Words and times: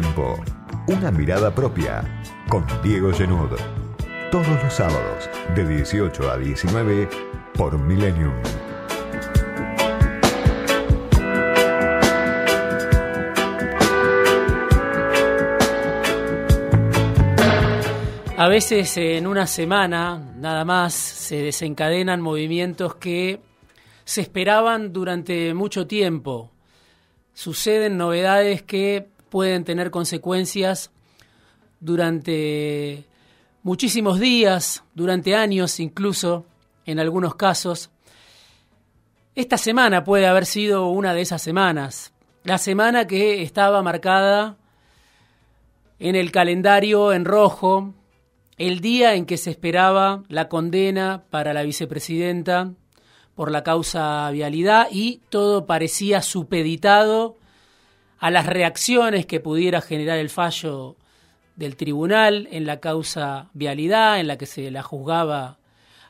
tiempo, 0.00 0.34
una 0.88 1.12
mirada 1.12 1.54
propia 1.54 2.02
con 2.48 2.66
Diego 2.82 3.12
Genud. 3.12 3.50
Todos 4.32 4.60
los 4.60 4.74
sábados 4.74 5.30
de 5.54 5.68
18 5.68 6.32
a 6.32 6.36
19 6.36 7.08
por 7.56 7.78
Millennium. 7.78 8.34
A 18.36 18.48
veces 18.48 18.96
en 18.96 19.28
una 19.28 19.46
semana 19.46 20.18
nada 20.34 20.64
más 20.64 20.92
se 20.92 21.36
desencadenan 21.36 22.20
movimientos 22.20 22.96
que 22.96 23.38
se 24.04 24.22
esperaban 24.22 24.92
durante 24.92 25.54
mucho 25.54 25.86
tiempo. 25.86 26.50
Suceden 27.32 27.96
novedades 27.96 28.64
que 28.64 29.13
pueden 29.34 29.64
tener 29.64 29.90
consecuencias 29.90 30.92
durante 31.80 33.04
muchísimos 33.64 34.20
días, 34.20 34.84
durante 34.94 35.34
años 35.34 35.80
incluso, 35.80 36.46
en 36.86 37.00
algunos 37.00 37.34
casos. 37.34 37.90
Esta 39.34 39.58
semana 39.58 40.04
puede 40.04 40.28
haber 40.28 40.46
sido 40.46 40.86
una 40.86 41.14
de 41.14 41.22
esas 41.22 41.42
semanas, 41.42 42.12
la 42.44 42.58
semana 42.58 43.08
que 43.08 43.42
estaba 43.42 43.82
marcada 43.82 44.56
en 45.98 46.14
el 46.14 46.30
calendario 46.30 47.12
en 47.12 47.24
rojo, 47.24 47.92
el 48.56 48.78
día 48.78 49.16
en 49.16 49.26
que 49.26 49.36
se 49.36 49.50
esperaba 49.50 50.22
la 50.28 50.48
condena 50.48 51.24
para 51.30 51.52
la 51.52 51.64
vicepresidenta 51.64 52.70
por 53.34 53.50
la 53.50 53.64
causa 53.64 54.30
vialidad 54.30 54.86
y 54.92 55.22
todo 55.28 55.66
parecía 55.66 56.22
supeditado 56.22 57.36
a 58.24 58.30
las 58.30 58.46
reacciones 58.46 59.26
que 59.26 59.38
pudiera 59.38 59.82
generar 59.82 60.18
el 60.18 60.30
fallo 60.30 60.96
del 61.56 61.76
tribunal 61.76 62.48
en 62.50 62.64
la 62.64 62.80
causa 62.80 63.50
vialidad, 63.52 64.18
en 64.18 64.28
la 64.28 64.38
que 64.38 64.46
se 64.46 64.70
la 64.70 64.82
juzgaba 64.82 65.58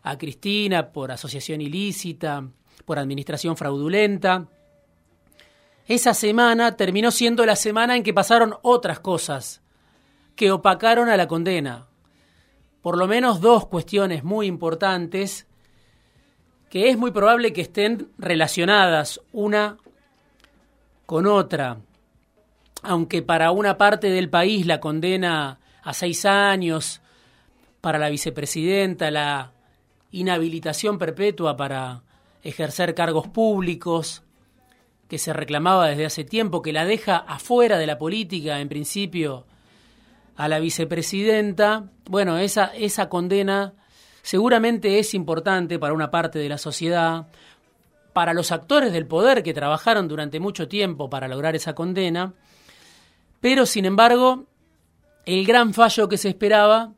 a 0.05 0.17
Cristina 0.17 0.93
por 0.93 1.11
asociación 1.11 1.61
ilícita, 1.61 2.47
por 2.85 3.01
administración 3.01 3.57
fraudulenta. 3.57 4.47
Esa 5.89 6.15
semana 6.15 6.77
terminó 6.77 7.11
siendo 7.11 7.45
la 7.45 7.57
semana 7.57 7.97
en 7.97 8.05
que 8.05 8.15
pasaron 8.15 8.55
otras 8.63 9.01
cosas 9.01 9.61
que 10.37 10.53
opacaron 10.53 11.09
a 11.09 11.17
la 11.17 11.27
condena 11.27 11.89
por 12.81 12.97
lo 12.97 13.09
menos 13.09 13.41
dos 13.41 13.67
cuestiones 13.67 14.23
muy 14.23 14.47
importantes 14.47 15.49
que 16.71 16.91
es 16.91 16.97
muy 16.97 17.11
probable 17.11 17.53
que 17.53 17.63
estén 17.63 18.13
relacionadas 18.19 19.21
una 19.33 19.79
con 21.07 21.27
otra. 21.27 21.79
Aunque 22.85 23.23
para 23.23 23.51
una 23.51 23.79
parte 23.79 24.11
del 24.11 24.29
país 24.31 24.67
la 24.67 24.79
condena 24.79 25.59
a 25.83 25.93
seis 25.95 26.25
años, 26.25 27.01
para 27.81 27.99
la 27.99 28.09
vicepresidenta 28.09 29.11
la 29.11 29.53
inhabilitación 30.11 30.99
perpetua 30.99 31.57
para 31.57 32.03
ejercer 32.43 32.95
cargos 32.95 33.27
públicos, 33.27 34.23
que 35.09 35.19
se 35.19 35.33
reclamaba 35.33 35.89
desde 35.89 36.07
hace 36.07 36.25
tiempo, 36.25 36.63
que 36.63 36.73
la 36.73 36.85
deja 36.85 37.17
afuera 37.17 37.79
de 37.79 37.87
la 37.87 37.99
política 37.99 38.61
en 38.61 38.69
principio 38.69 39.45
a 40.37 40.49
la 40.49 40.59
vicepresidenta, 40.59 41.91
bueno, 42.09 42.39
esa, 42.39 42.67
esa 42.77 43.09
condena 43.09 43.75
seguramente 44.23 44.99
es 44.99 45.15
importante 45.15 45.79
para 45.79 45.95
una 45.95 46.11
parte 46.11 46.39
de 46.39 46.49
la 46.49 46.59
sociedad, 46.59 47.27
para 48.13 48.35
los 48.35 48.53
actores 48.53 48.93
del 48.93 49.07
poder 49.07 49.43
que 49.43 49.55
trabajaron 49.55 50.09
durante 50.09 50.41
mucho 50.41 50.69
tiempo 50.69 51.11
para 51.11 51.29
lograr 51.29 51.55
esa 51.57 51.75
condena, 51.75 52.35
pero 53.45 53.67
sin 53.67 53.85
embargo, 53.85 54.47
el 55.27 55.45
gran 55.45 55.75
fallo 55.75 56.09
que 56.09 56.17
se 56.17 56.31
esperaba 56.31 56.95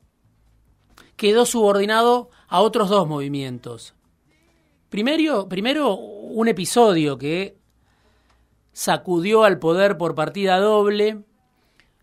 quedó 1.17 1.45
subordinado 1.45 2.31
a 2.47 2.61
otros 2.61 2.89
dos 2.89 3.09
movimientos. 3.09 3.95
Primero, 4.89 5.49
primero 5.49 5.97
un 5.97 6.47
episodio 6.47 7.19
que 7.19 7.59
sacudió 8.73 9.43
al 9.43 9.59
poder 9.59 9.99
por 9.99 10.15
partida 10.15 10.61
doble, 10.61 11.25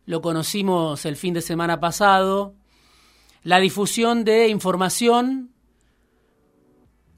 lo 0.06 0.22
conocimos 0.22 1.06
el 1.06 1.16
fin 1.16 1.34
de 1.34 1.42
semana 1.42 1.80
pasado, 1.80 2.54
la 3.44 3.62
difusión 3.62 4.25
de 4.25 4.50
información 4.50 5.54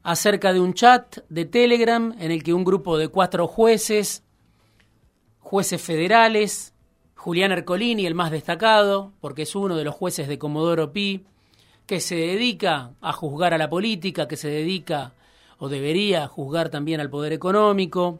acerca 0.04 0.54
de 0.54 0.60
un 0.60 0.76
chat 0.76 1.22
de 1.30 1.46
Telegram 1.46 2.14
en 2.20 2.30
el 2.30 2.44
que 2.44 2.54
un 2.54 2.64
grupo 2.64 3.00
de 3.00 3.08
cuatro 3.08 3.48
jueces, 3.48 4.24
jueces 5.40 5.82
federales, 5.82 6.75
Julián 7.26 7.52
Ercolini, 7.52 8.06
el 8.06 8.14
más 8.14 8.30
destacado, 8.30 9.12
porque 9.20 9.42
es 9.42 9.56
uno 9.56 9.76
de 9.76 9.84
los 9.84 9.96
jueces 9.96 10.28
de 10.28 10.38
Comodoro 10.38 10.94
Pi, 10.94 11.26
que 11.88 12.00
se 12.00 12.14
dedica 12.14 12.92
a 13.02 13.14
juzgar 13.14 13.52
a 13.52 13.58
la 13.58 13.68
política, 13.68 14.28
que 14.28 14.38
se 14.38 14.48
dedica 14.48 15.16
o 15.58 15.68
debería 15.68 16.28
juzgar 16.28 16.70
también 16.70 17.02
al 17.02 17.10
poder 17.10 17.34
económico, 17.34 18.20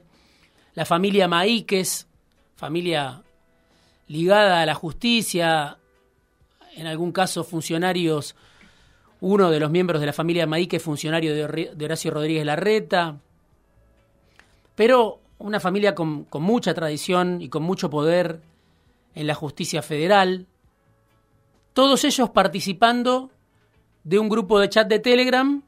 la 0.74 0.86
familia 0.86 1.28
Maíquez, 1.28 2.08
familia 2.56 3.22
ligada 4.08 4.64
a 4.64 4.66
la 4.66 4.74
justicia, 4.74 5.78
en 6.76 6.88
algún 6.88 7.12
caso 7.12 7.44
funcionarios, 7.44 8.36
uno 9.22 9.52
de 9.52 9.60
los 9.60 9.70
miembros 9.70 10.02
de 10.02 10.08
la 10.08 10.14
familia 10.14 10.48
Maíque, 10.48 10.80
funcionario 10.80 11.36
de 11.36 11.86
Horacio 11.86 12.10
Rodríguez 12.10 12.44
Larreta, 12.44 13.20
pero 14.74 15.20
una 15.38 15.60
familia 15.60 15.94
con 15.94 16.26
mucha 16.42 16.74
tradición 16.74 17.40
y 17.40 17.50
con 17.50 17.62
mucho 17.62 17.92
poder 17.92 18.42
en 19.16 19.28
la 19.28 19.34
justicia 19.34 19.82
federal, 19.82 20.46
todos 21.74 22.04
ellos 22.04 22.30
participando 22.30 23.32
de 24.04 24.20
un 24.20 24.30
grupo 24.30 24.60
de 24.60 24.70
chat 24.70 24.88
de 24.88 25.00
Telegram 25.00 25.64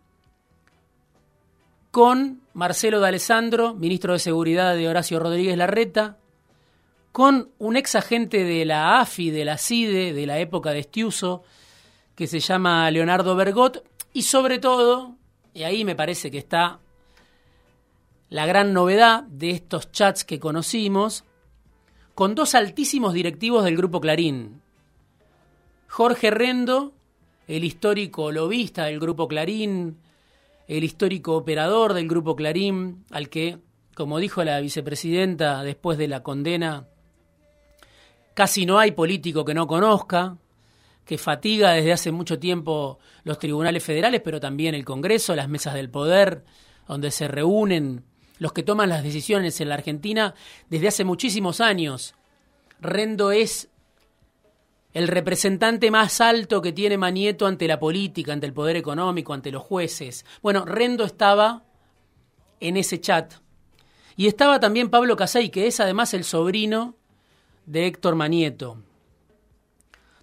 con 1.91 2.41
Marcelo 2.53 2.99
de 2.99 3.07
Alessandro, 3.07 3.73
ministro 3.73 4.13
de 4.13 4.19
Seguridad 4.19 4.75
de 4.75 4.87
Horacio 4.87 5.19
Rodríguez 5.19 5.57
Larreta, 5.57 6.17
con 7.11 7.49
un 7.57 7.77
ex 7.77 7.95
agente 7.95 8.43
de 8.43 8.63
la 8.65 8.99
AFI, 8.99 9.31
de 9.31 9.45
la 9.45 9.57
CIDE, 9.57 10.13
de 10.13 10.27
la 10.27 10.37
época 10.37 10.71
de 10.71 10.79
Estiuso, 10.79 11.43
que 12.15 12.27
se 12.27 12.39
llama 12.39 12.89
Leonardo 12.91 13.35
Bergot, 13.35 13.83
y 14.13 14.21
sobre 14.21 14.59
todo, 14.59 15.15
y 15.53 15.63
ahí 15.63 15.83
me 15.83 15.95
parece 15.95 16.29
que 16.29 16.37
está 16.37 16.79
la 18.29 18.45
gran 18.45 18.73
novedad 18.73 19.23
de 19.23 19.51
estos 19.51 19.91
chats 19.91 20.23
que 20.23 20.39
conocimos, 20.39 21.23
con 22.17 22.33
dos 22.33 22.55
altísimos 22.55 23.13
directivos 23.13 23.63
del 23.63 23.77
Grupo 23.77 24.01
Clarín. 24.01 24.59
Jorge 25.87 26.31
Rendo, 26.31 26.93
el 27.47 27.63
histórico 27.63 28.31
lobista 28.31 28.85
del 28.85 28.99
Grupo 28.99 29.27
Clarín, 29.27 29.99
el 30.67 30.83
histórico 30.83 31.35
operador 31.35 31.93
del 31.93 32.07
Grupo 32.07 32.35
Clarín, 32.35 33.05
al 33.11 33.29
que, 33.29 33.59
como 33.93 34.17
dijo 34.17 34.43
la 34.43 34.59
vicepresidenta 34.59 35.61
después 35.61 35.99
de 35.99 36.07
la 36.07 36.23
condena 36.23 36.87
Casi 38.33 38.65
no 38.65 38.79
hay 38.79 38.93
político 38.93 39.45
que 39.45 39.53
no 39.53 39.67
conozca, 39.67 40.37
que 41.05 41.19
fatiga 41.19 41.73
desde 41.73 41.93
hace 41.93 42.11
mucho 42.11 42.39
tiempo 42.39 42.97
los 43.25 43.37
tribunales 43.37 43.83
federales, 43.83 44.21
pero 44.21 44.39
también 44.39 44.73
el 44.73 44.85
Congreso, 44.85 45.35
las 45.35 45.49
mesas 45.49 45.75
del 45.75 45.91
poder, 45.91 46.43
donde 46.87 47.11
se 47.11 47.27
reúnen 47.27 48.05
los 48.39 48.53
que 48.53 48.63
toman 48.63 48.89
las 48.89 49.03
decisiones 49.03 49.59
en 49.61 49.69
la 49.69 49.75
Argentina 49.75 50.35
desde 50.69 50.87
hace 50.89 51.03
muchísimos 51.03 51.61
años. 51.61 52.15
Rendo 52.79 53.31
es 53.31 53.69
el 54.93 55.07
representante 55.07 55.91
más 55.91 56.21
alto 56.21 56.61
que 56.61 56.73
tiene 56.73 56.97
Manieto 56.97 57.45
ante 57.45 57.67
la 57.67 57.79
política, 57.79 58.33
ante 58.33 58.47
el 58.47 58.53
poder 58.53 58.77
económico, 58.77 59.33
ante 59.33 59.51
los 59.51 59.63
jueces. 59.63 60.25
Bueno, 60.41 60.65
Rendo 60.65 61.03
estaba 61.03 61.63
en 62.59 62.77
ese 62.77 62.99
chat. 62.99 63.35
Y 64.15 64.27
estaba 64.27 64.59
también 64.59 64.89
Pablo 64.89 65.15
Casey, 65.15 65.49
que 65.49 65.67
es 65.67 65.79
además 65.79 66.13
el 66.13 66.23
sobrino 66.23 66.95
de 67.67 67.85
Héctor 67.85 68.15
Manieto. 68.15 68.81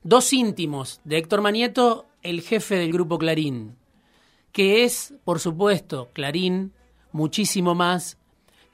Dos 0.02 0.32
íntimos 0.32 1.00
de 1.04 1.18
Héctor 1.18 1.40
Manieto, 1.40 2.06
el 2.22 2.40
jefe 2.40 2.76
del 2.76 2.92
grupo 2.92 3.18
Clarín, 3.18 3.76
que 4.50 4.84
es, 4.84 5.14
por 5.24 5.38
supuesto, 5.38 6.10
Clarín, 6.12 6.72
muchísimo 7.14 7.76
más 7.76 8.18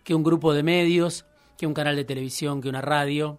que 0.03 0.15
un 0.15 0.25
grupo 0.25 0.55
de 0.55 0.63
medios, 0.63 1.27
que 1.59 1.67
un 1.67 1.75
canal 1.75 1.95
de 1.95 2.07
televisión, 2.07 2.63
que 2.63 2.71
una 2.71 2.81
radio, 2.81 3.39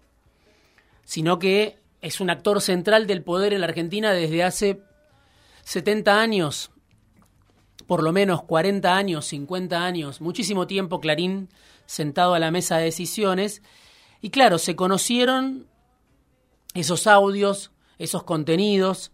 sino 1.04 1.40
que 1.40 1.80
es 2.00 2.20
un 2.20 2.30
actor 2.30 2.60
central 2.60 3.08
del 3.08 3.24
poder 3.24 3.52
en 3.52 3.62
la 3.62 3.66
Argentina 3.66 4.12
desde 4.12 4.44
hace 4.44 4.80
70 5.64 6.20
años, 6.20 6.70
por 7.88 8.04
lo 8.04 8.12
menos 8.12 8.44
40 8.44 8.96
años, 8.96 9.26
50 9.26 9.84
años, 9.84 10.20
muchísimo 10.20 10.68
tiempo 10.68 11.00
Clarín 11.00 11.48
sentado 11.84 12.34
a 12.34 12.38
la 12.38 12.52
mesa 12.52 12.76
de 12.76 12.84
decisiones. 12.84 13.60
Y 14.20 14.30
claro, 14.30 14.58
se 14.58 14.76
conocieron 14.76 15.66
esos 16.74 17.08
audios, 17.08 17.72
esos 17.98 18.22
contenidos, 18.22 19.10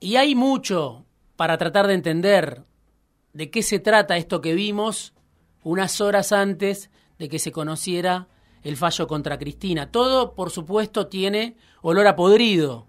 y 0.00 0.16
hay 0.16 0.34
mucho 0.34 1.04
para 1.36 1.56
tratar 1.56 1.86
de 1.86 1.94
entender 1.94 2.64
de 3.32 3.50
qué 3.50 3.62
se 3.62 3.78
trata 3.78 4.16
esto 4.16 4.40
que 4.40 4.54
vimos 4.54 5.14
unas 5.62 6.00
horas 6.00 6.32
antes 6.32 6.90
de 7.18 7.28
que 7.28 7.38
se 7.38 7.52
conociera 7.52 8.28
el 8.62 8.76
fallo 8.76 9.06
contra 9.06 9.38
Cristina. 9.38 9.90
Todo, 9.90 10.34
por 10.34 10.50
supuesto, 10.50 11.06
tiene 11.06 11.56
olor 11.82 12.06
a 12.06 12.16
podrido. 12.16 12.86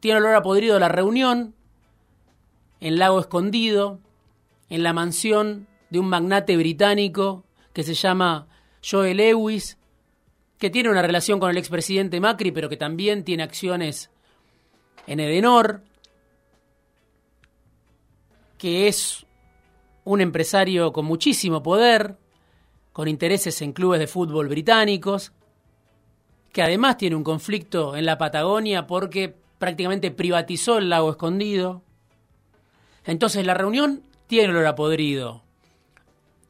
Tiene 0.00 0.18
olor 0.18 0.34
a 0.34 0.42
podrido 0.42 0.78
la 0.78 0.88
reunión 0.88 1.54
en 2.80 2.98
Lago 2.98 3.20
Escondido, 3.20 4.00
en 4.68 4.82
la 4.82 4.92
mansión 4.92 5.66
de 5.90 5.98
un 5.98 6.08
magnate 6.08 6.56
británico 6.56 7.44
que 7.72 7.82
se 7.82 7.94
llama 7.94 8.46
Joe 8.88 9.14
Lewis, 9.14 9.78
que 10.58 10.70
tiene 10.70 10.90
una 10.90 11.02
relación 11.02 11.40
con 11.40 11.50
el 11.50 11.56
expresidente 11.56 12.20
Macri, 12.20 12.52
pero 12.52 12.68
que 12.68 12.76
también 12.76 13.24
tiene 13.24 13.42
acciones 13.42 14.10
en 15.06 15.20
Edenor, 15.20 15.82
que 18.58 18.88
es 18.88 19.23
un 20.04 20.20
empresario 20.20 20.92
con 20.92 21.06
muchísimo 21.06 21.62
poder, 21.62 22.16
con 22.92 23.08
intereses 23.08 23.60
en 23.62 23.72
clubes 23.72 23.98
de 23.98 24.06
fútbol 24.06 24.48
británicos, 24.48 25.32
que 26.52 26.62
además 26.62 26.96
tiene 26.96 27.16
un 27.16 27.24
conflicto 27.24 27.96
en 27.96 28.06
la 28.06 28.18
Patagonia 28.18 28.86
porque 28.86 29.34
prácticamente 29.58 30.10
privatizó 30.10 30.78
el 30.78 30.90
lago 30.90 31.10
escondido. 31.10 31.82
Entonces 33.04 33.44
la 33.44 33.54
reunión 33.54 34.02
tiene 34.26 34.50
olor 34.50 34.66
a 34.66 34.74
podrido. 34.74 35.42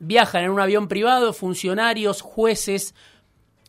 Viajan 0.00 0.44
en 0.44 0.50
un 0.50 0.60
avión 0.60 0.88
privado 0.88 1.32
funcionarios, 1.32 2.20
jueces, 2.20 2.94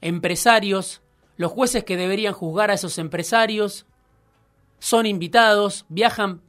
empresarios, 0.02 1.02
los 1.38 1.52
jueces 1.52 1.84
que 1.84 1.98
deberían 1.98 2.34
juzgar 2.34 2.72
a 2.72 2.74
esos 2.74 2.98
empresarios, 2.98 3.86
son 4.80 5.06
invitados, 5.06 5.86
viajan 5.90 6.42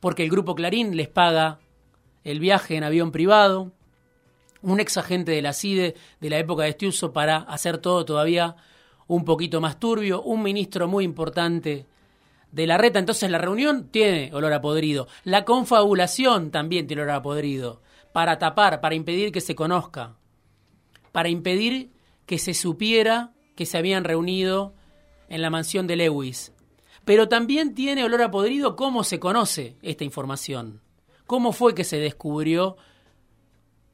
porque 0.00 0.22
el 0.24 0.30
grupo 0.30 0.54
Clarín 0.54 0.96
les 0.96 1.08
paga 1.08 1.58
el 2.24 2.40
viaje 2.40 2.76
en 2.76 2.84
avión 2.84 3.12
privado, 3.12 3.72
un 4.62 4.80
ex 4.80 4.96
agente 4.96 5.32
de 5.32 5.42
la 5.42 5.52
CIDE 5.52 5.94
de 6.20 6.30
la 6.30 6.38
época 6.38 6.64
de 6.64 6.70
Estiuso 6.70 7.12
para 7.12 7.38
hacer 7.38 7.78
todo 7.78 8.04
todavía 8.04 8.56
un 9.06 9.24
poquito 9.24 9.60
más 9.60 9.80
turbio, 9.80 10.22
un 10.22 10.42
ministro 10.42 10.86
muy 10.86 11.04
importante 11.04 11.86
de 12.52 12.66
la 12.66 12.78
reta. 12.78 12.98
Entonces 12.98 13.30
la 13.30 13.38
reunión 13.38 13.88
tiene 13.90 14.30
olor 14.32 14.52
a 14.52 14.60
podrido. 14.60 15.08
La 15.24 15.44
confabulación 15.44 16.50
también 16.50 16.86
tiene 16.86 17.02
olor 17.02 17.16
a 17.16 17.22
podrido. 17.22 17.82
Para 18.12 18.38
tapar, 18.38 18.80
para 18.80 18.94
impedir 18.94 19.32
que 19.32 19.40
se 19.40 19.54
conozca. 19.54 20.16
Para 21.12 21.28
impedir 21.28 21.90
que 22.26 22.38
se 22.38 22.54
supiera 22.54 23.32
que 23.56 23.66
se 23.66 23.78
habían 23.78 24.04
reunido 24.04 24.74
en 25.28 25.42
la 25.42 25.50
mansión 25.50 25.86
de 25.86 25.96
Lewis. 25.96 26.52
Pero 27.04 27.28
también 27.28 27.74
tiene 27.74 28.04
olor 28.04 28.22
a 28.22 28.30
podrido 28.30 28.76
cómo 28.76 29.04
se 29.04 29.18
conoce 29.18 29.76
esta 29.82 30.04
información. 30.04 30.80
¿Cómo 31.30 31.52
fue 31.52 31.76
que 31.76 31.84
se 31.84 32.00
descubrió 32.00 32.76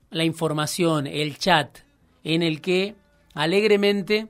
la 0.08 0.24
información, 0.24 1.06
el 1.06 1.36
chat, 1.36 1.80
en 2.24 2.42
el 2.42 2.62
que 2.62 2.94
alegremente 3.34 4.28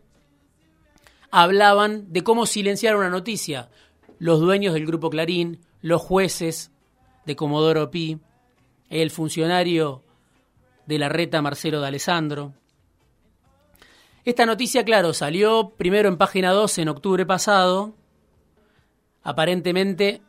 hablaban 1.30 2.12
de 2.12 2.24
cómo 2.24 2.46
silenciar 2.46 2.96
una 2.96 3.08
noticia? 3.08 3.70
Los 4.18 4.40
dueños 4.40 4.74
del 4.74 4.86
grupo 4.86 5.08
Clarín, 5.08 5.60
los 5.82 6.02
jueces 6.02 6.72
de 7.26 7.36
Comodoro 7.36 7.92
Pi, 7.92 8.18
el 8.90 9.12
funcionario 9.12 10.02
de 10.86 10.98
la 10.98 11.08
reta 11.08 11.40
Marcelo 11.40 11.80
de 11.80 11.86
Alessandro. 11.86 12.54
Esta 14.24 14.46
noticia, 14.46 14.84
claro, 14.84 15.14
salió 15.14 15.74
primero 15.76 16.08
en 16.08 16.18
página 16.18 16.50
12 16.50 16.82
en 16.82 16.88
octubre 16.88 17.24
pasado. 17.24 17.94
Aparentemente 19.22 20.22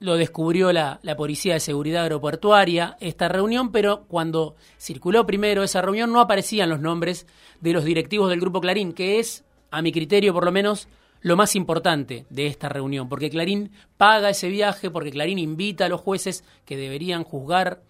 lo 0.00 0.16
descubrió 0.16 0.72
la, 0.72 0.98
Policía 1.16 1.54
de 1.54 1.60
Seguridad 1.60 2.04
Aeroportuaria, 2.04 2.96
esta 3.00 3.28
reunión, 3.28 3.70
pero 3.70 4.04
cuando 4.08 4.56
circuló 4.78 5.26
primero 5.26 5.62
esa 5.62 5.82
reunión 5.82 6.10
no 6.10 6.20
aparecían 6.20 6.70
los 6.70 6.80
nombres 6.80 7.26
de 7.60 7.74
los 7.74 7.84
directivos 7.84 8.30
del 8.30 8.40
Grupo 8.40 8.62
Clarín, 8.62 8.94
que 8.94 9.20
es, 9.20 9.44
a 9.70 9.82
mi 9.82 9.92
criterio 9.92 10.32
por 10.32 10.46
lo 10.46 10.52
menos, 10.52 10.88
lo 11.20 11.36
más 11.36 11.54
importante 11.54 12.24
de 12.30 12.46
esta 12.46 12.70
reunión, 12.70 13.10
porque 13.10 13.28
Clarín 13.28 13.72
paga 13.98 14.30
ese 14.30 14.48
viaje, 14.48 14.90
porque 14.90 15.10
Clarín 15.10 15.38
invita 15.38 15.84
a 15.84 15.90
los 15.90 16.00
jueces 16.00 16.44
que 16.64 16.78
deberían 16.78 17.22
juzgar 17.22 17.82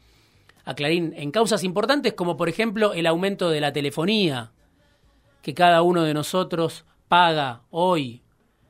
a 0.65 0.75
Clarín 0.75 1.15
en 1.17 1.31
causas 1.31 1.63
importantes, 1.63 2.15
como 2.15 2.37
por 2.37 2.49
ejemplo 2.49 2.93
el 2.93 3.07
aumento 3.07 3.51
de 3.51 3.61
la 3.61 3.73
telefonía, 3.73 4.51
que 5.43 5.55
cada 5.55 5.83
uno 5.83 6.03
de 6.03 6.13
nosotros 6.13 6.85
paga 7.07 7.63
hoy, 7.71 8.23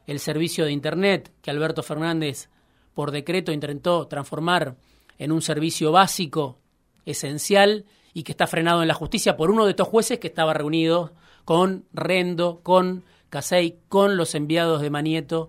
el 0.06 0.18
servicio 0.18 0.66
de 0.66 0.72
Internet 0.72 1.32
que 1.40 1.50
Alberto 1.50 1.82
Fernández 1.82 2.50
por 3.00 3.12
decreto 3.12 3.50
intentó 3.50 4.08
transformar 4.08 4.76
en 5.16 5.32
un 5.32 5.40
servicio 5.40 5.90
básico, 5.90 6.58
esencial, 7.06 7.86
y 8.12 8.24
que 8.24 8.32
está 8.32 8.46
frenado 8.46 8.82
en 8.82 8.88
la 8.88 8.92
justicia 8.92 9.38
por 9.38 9.50
uno 9.50 9.64
de 9.64 9.70
estos 9.70 9.88
jueces 9.88 10.18
que 10.18 10.26
estaba 10.26 10.52
reunido 10.52 11.14
con 11.46 11.86
Rendo, 11.94 12.60
con 12.62 13.02
Casey, 13.30 13.78
con 13.88 14.18
los 14.18 14.34
enviados 14.34 14.82
de 14.82 14.90
Manieto 14.90 15.48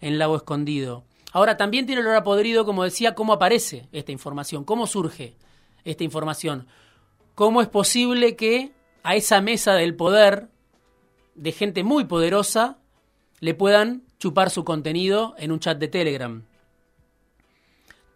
en 0.00 0.18
Lago 0.18 0.34
Escondido. 0.34 1.04
Ahora 1.30 1.56
también 1.56 1.86
tiene 1.86 2.00
el 2.00 2.08
hora 2.08 2.24
podrido, 2.24 2.64
como 2.64 2.82
decía, 2.82 3.14
cómo 3.14 3.34
aparece 3.34 3.86
esta 3.92 4.10
información, 4.10 4.64
cómo 4.64 4.88
surge 4.88 5.36
esta 5.84 6.02
información, 6.02 6.66
cómo 7.36 7.62
es 7.62 7.68
posible 7.68 8.34
que 8.34 8.72
a 9.04 9.14
esa 9.14 9.40
mesa 9.40 9.74
del 9.74 9.94
poder 9.94 10.48
de 11.36 11.52
gente 11.52 11.84
muy 11.84 12.06
poderosa 12.06 12.78
le 13.38 13.54
puedan 13.54 14.02
chupar 14.18 14.50
su 14.50 14.64
contenido 14.64 15.36
en 15.38 15.52
un 15.52 15.60
chat 15.60 15.78
de 15.78 15.86
Telegram. 15.86 16.47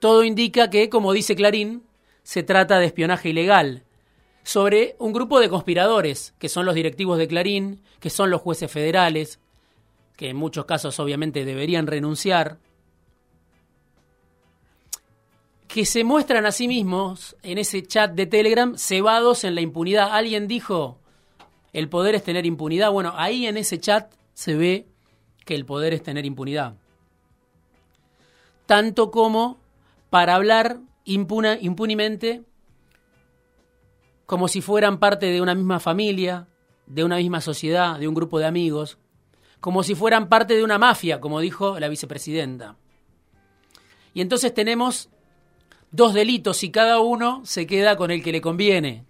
Todo 0.02 0.24
indica 0.24 0.68
que, 0.68 0.88
como 0.88 1.12
dice 1.12 1.36
Clarín, 1.36 1.84
se 2.24 2.42
trata 2.42 2.80
de 2.80 2.86
espionaje 2.86 3.28
ilegal 3.28 3.84
sobre 4.42 4.96
un 4.98 5.12
grupo 5.12 5.38
de 5.38 5.48
conspiradores, 5.48 6.34
que 6.40 6.48
son 6.48 6.66
los 6.66 6.74
directivos 6.74 7.18
de 7.18 7.28
Clarín, 7.28 7.80
que 8.00 8.10
son 8.10 8.28
los 8.28 8.40
jueces 8.40 8.68
federales, 8.68 9.38
que 10.16 10.30
en 10.30 10.36
muchos 10.36 10.64
casos 10.64 10.98
obviamente 10.98 11.44
deberían 11.44 11.86
renunciar, 11.86 12.58
que 15.68 15.86
se 15.86 16.02
muestran 16.02 16.46
a 16.46 16.50
sí 16.50 16.66
mismos 16.66 17.36
en 17.44 17.58
ese 17.58 17.86
chat 17.86 18.10
de 18.10 18.26
Telegram 18.26 18.76
cebados 18.76 19.44
en 19.44 19.54
la 19.54 19.60
impunidad. 19.60 20.16
Alguien 20.16 20.48
dijo, 20.48 20.98
el 21.72 21.88
poder 21.88 22.16
es 22.16 22.24
tener 22.24 22.44
impunidad. 22.44 22.90
Bueno, 22.90 23.12
ahí 23.14 23.46
en 23.46 23.56
ese 23.56 23.78
chat 23.78 24.12
se 24.34 24.56
ve 24.56 24.88
que 25.44 25.54
el 25.54 25.64
poder 25.64 25.94
es 25.94 26.02
tener 26.02 26.26
impunidad. 26.26 26.74
Tanto 28.66 29.12
como 29.12 29.61
para 30.12 30.34
hablar 30.34 30.78
impunemente 31.06 32.42
como 34.26 34.46
si 34.46 34.60
fueran 34.60 34.98
parte 34.98 35.24
de 35.24 35.40
una 35.40 35.54
misma 35.54 35.80
familia, 35.80 36.48
de 36.84 37.02
una 37.02 37.16
misma 37.16 37.40
sociedad, 37.40 37.98
de 37.98 38.08
un 38.08 38.14
grupo 38.14 38.38
de 38.38 38.44
amigos, 38.44 38.98
como 39.58 39.82
si 39.82 39.94
fueran 39.94 40.28
parte 40.28 40.52
de 40.52 40.64
una 40.64 40.76
mafia, 40.76 41.18
como 41.18 41.40
dijo 41.40 41.80
la 41.80 41.88
vicepresidenta. 41.88 42.76
Y 44.12 44.20
entonces 44.20 44.52
tenemos 44.52 45.08
dos 45.90 46.12
delitos 46.12 46.62
y 46.62 46.70
cada 46.70 47.00
uno 47.00 47.40
se 47.46 47.66
queda 47.66 47.96
con 47.96 48.10
el 48.10 48.22
que 48.22 48.32
le 48.32 48.42
conviene. 48.42 49.06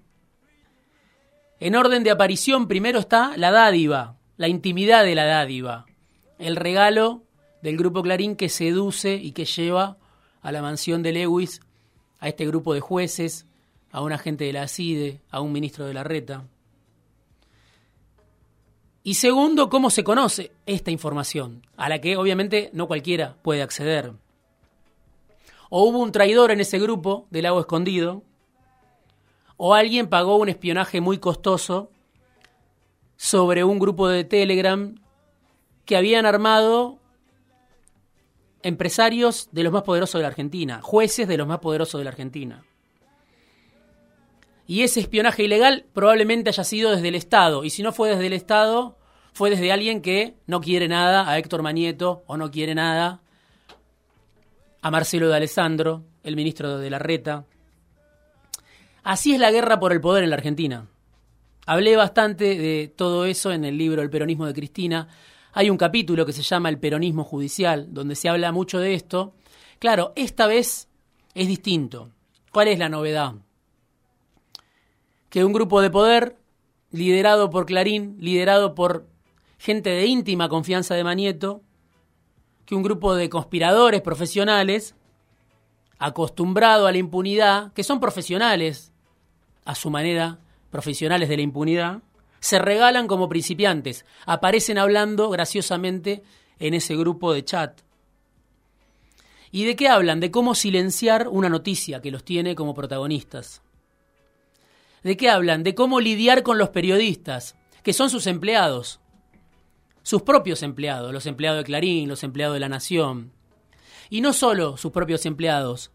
En 1.59 1.75
orden 1.75 2.05
de 2.05 2.13
aparición 2.13 2.69
primero 2.69 3.01
está 3.01 3.37
la 3.37 3.51
dádiva, 3.51 4.19
la 4.37 4.47
intimidad 4.47 5.03
de 5.03 5.17
la 5.17 5.25
dádiva, 5.25 5.85
el 6.39 6.55
regalo 6.55 7.25
del 7.61 7.77
grupo 7.77 8.05
Clarín 8.05 8.37
que 8.37 8.49
seduce 8.49 9.17
y 9.17 9.33
que 9.33 9.47
lleva 9.47 9.99
a 10.43 10.53
la 10.53 10.61
mansión 10.61 11.03
de 11.03 11.13
Lewis, 11.13 11.61
a 12.19 12.29
este 12.29 12.47
grupo 12.47 12.75
de 12.75 12.81
jueces, 12.81 13.47
a 13.91 14.03
un 14.03 14.13
agente 14.13 14.45
de 14.45 14.53
la 14.53 14.69
CIDE, 14.69 15.21
a 15.31 15.41
un 15.41 15.53
ministro 15.53 15.87
de 15.87 15.95
la 15.95 16.05
RETA. 16.05 16.45
Y 19.05 19.15
segundo, 19.15 19.69
cómo 19.69 19.91
se 19.91 20.05
conoce 20.05 20.53
esta 20.67 20.91
información, 20.91 21.67
a 21.77 21.89
la 21.89 22.01
que 22.01 22.17
obviamente 22.17 22.71
no 22.73 22.87
cualquiera 22.87 23.37
puede 23.43 23.63
acceder. 23.63 24.13
O 25.71 25.85
hubo 25.85 25.99
un 25.99 26.13
traidor 26.13 26.51
en 26.51 26.61
ese 26.61 26.79
grupo 26.79 27.27
del 27.31 27.45
lago 27.45 27.61
escondido, 27.61 28.23
o 29.57 29.75
alguien 29.75 30.09
pagó 30.09 30.37
un 30.37 30.49
espionaje 30.49 31.01
muy 31.01 31.19
costoso 31.19 31.91
sobre 33.17 33.65
un 33.65 33.79
grupo 33.79 34.09
de 34.09 34.25
Telegram 34.25 34.97
que 35.85 35.97
habían 35.97 36.27
armado 36.27 36.99
empresarios 38.63 39.49
de 39.53 39.63
los 39.63 39.73
más 39.73 39.83
poderosos 39.83 40.19
de 40.19 40.23
la 40.23 40.29
Argentina, 40.29 40.81
jueces 40.83 41.29
de 41.29 41.37
los 41.37 41.47
más 41.47 41.59
poderosos 41.59 41.99
de 41.99 42.05
la 42.05 42.11
Argentina. 42.11 42.65
Y 44.67 44.83
ese 44.83 45.01
espionaje 45.01 45.45
ilegal 45.45 45.87
probablemente 45.93 46.51
haya 46.51 46.65
sido 46.65 46.91
desde 46.93 47.09
el 47.09 47.15
Estado, 47.15 47.65
y 47.65 47.71
si 47.71 47.83
no 47.83 47.93
fue 47.93 48.11
desde 48.11 48.27
el 48.27 48.33
Estado, 48.33 48.97
fue 49.33 49.51
desde 49.51 49.73
alguien 49.73 50.03
que 50.03 50.37
no 50.47 50.61
quiere 50.61 50.89
nada 50.89 51.29
a 51.29 51.39
Héctor 51.39 51.63
Manieto 51.63 52.23
o 52.27 52.37
no 52.37 52.51
quiere 52.51 52.75
nada 52.75 53.21
a 54.81 54.91
Marcelo 54.91 55.29
de 55.29 55.37
Alessandro, 55.37 56.05
el 56.23 56.37
ministro 56.37 56.79
de 56.79 56.91
la 56.91 56.99
Reta. 56.99 57.45
Así 59.03 59.35
es 59.35 59.41
la 59.41 59.51
guerra 59.51 59.81
por 59.81 59.93
el 59.93 60.01
poder 60.01 60.25
en 60.25 60.31
la 60.31 60.37
Argentina. 60.37 60.87
Hablé 61.67 61.97
bastante 61.97 62.57
de 62.57 62.93
todo 62.95 63.25
eso 63.25 63.53
en 63.53 63.65
el 63.65 63.79
libro 63.79 64.03
El 64.03 64.11
peronismo 64.11 64.47
de 64.47 64.55
Cristina, 64.55 65.09
hay 65.53 65.71
un 65.71 65.77
capítulo 65.77 66.25
que 66.25 66.33
se 66.33 66.43
llama 66.43 66.69
El 66.69 66.79
peronismo 66.79 67.25
judicial, 67.25 67.93
donde 67.93 68.15
se 68.15 68.29
habla 68.29 68.53
mucho 68.53 68.79
de 68.79 68.95
esto. 68.95 69.35
Claro, 69.79 70.13
esta 70.17 70.47
vez 70.47 70.89
es 71.35 71.47
distinto. 71.47 72.11
¿Cuál 72.53 72.69
es 72.69 72.79
la 72.79 72.89
novedad? 72.89 73.35
Que 75.29 75.45
un 75.45 75.53
grupo 75.53 75.81
de 75.81 75.91
poder 75.91 76.39
liderado 76.91 77.51
por 77.51 77.67
Clarín, 77.67 78.17
liderado 78.19 78.75
por 78.75 79.07
gente 79.59 79.91
de 79.91 80.07
íntima 80.07 80.49
confianza 80.49 80.95
de 80.95 81.05
Manieto, 81.05 81.63
que 82.67 82.75
un 82.75 82.83
grupo 82.83 83.15
de 83.15 83.29
conspiradores 83.29 84.01
profesionales, 84.01 84.95
acostumbrado 85.99 86.87
a 86.87 86.93
la 86.93 86.99
impunidad, 86.99 87.73
que 87.73 87.85
son 87.85 88.01
profesionales, 88.01 88.93
a 89.65 89.75
su 89.75 89.91
manera, 89.91 90.39
profesionales 90.71 91.29
de 91.29 91.37
la 91.37 91.43
impunidad, 91.43 92.03
se 92.43 92.59
regalan 92.59 93.07
como 93.07 93.29
principiantes, 93.29 94.05
aparecen 94.27 94.77
hablando 94.77 95.31
graciosamente 95.31 96.25
en 96.59 96.75
ese 96.75 96.97
grupo 96.97 97.33
de 97.33 97.45
chat. 97.45 97.81
¿Y 99.53 99.65
de 99.65 99.77
qué 99.77 99.87
hablan? 99.87 100.19
De 100.19 100.33
cómo 100.33 100.57
silenciar 100.57 101.29
una 101.29 101.49
noticia 101.49 102.03
que 102.03 102.11
los 102.11 102.25
tiene 102.25 102.57
como 102.57 102.75
protagonistas. 102.75 103.63
¿De 105.05 105.17
qué 105.17 105.31
hablan? 105.31 105.63
De 105.63 105.77
cómo 105.77 106.01
lidiar 106.01 106.43
con 106.43 106.59
los 106.59 106.71
periodistas, 106.71 107.55
que 107.85 107.93
son 107.93 108.11
sus 108.11 108.27
empleados, 108.27 108.99
sus 110.03 110.23
propios 110.23 110.65
empleados, 110.65 111.13
los 111.13 111.27
empleados 111.27 111.61
de 111.61 111.65
Clarín, 111.65 112.09
los 112.09 112.25
empleados 112.25 112.55
de 112.55 112.61
La 112.61 112.69
Nación. 112.69 113.31
Y 114.11 114.21
no 114.21 114.33
solo 114.33 114.77
sus 114.77 114.91
propios 114.91 115.27
empleados, 115.27 115.93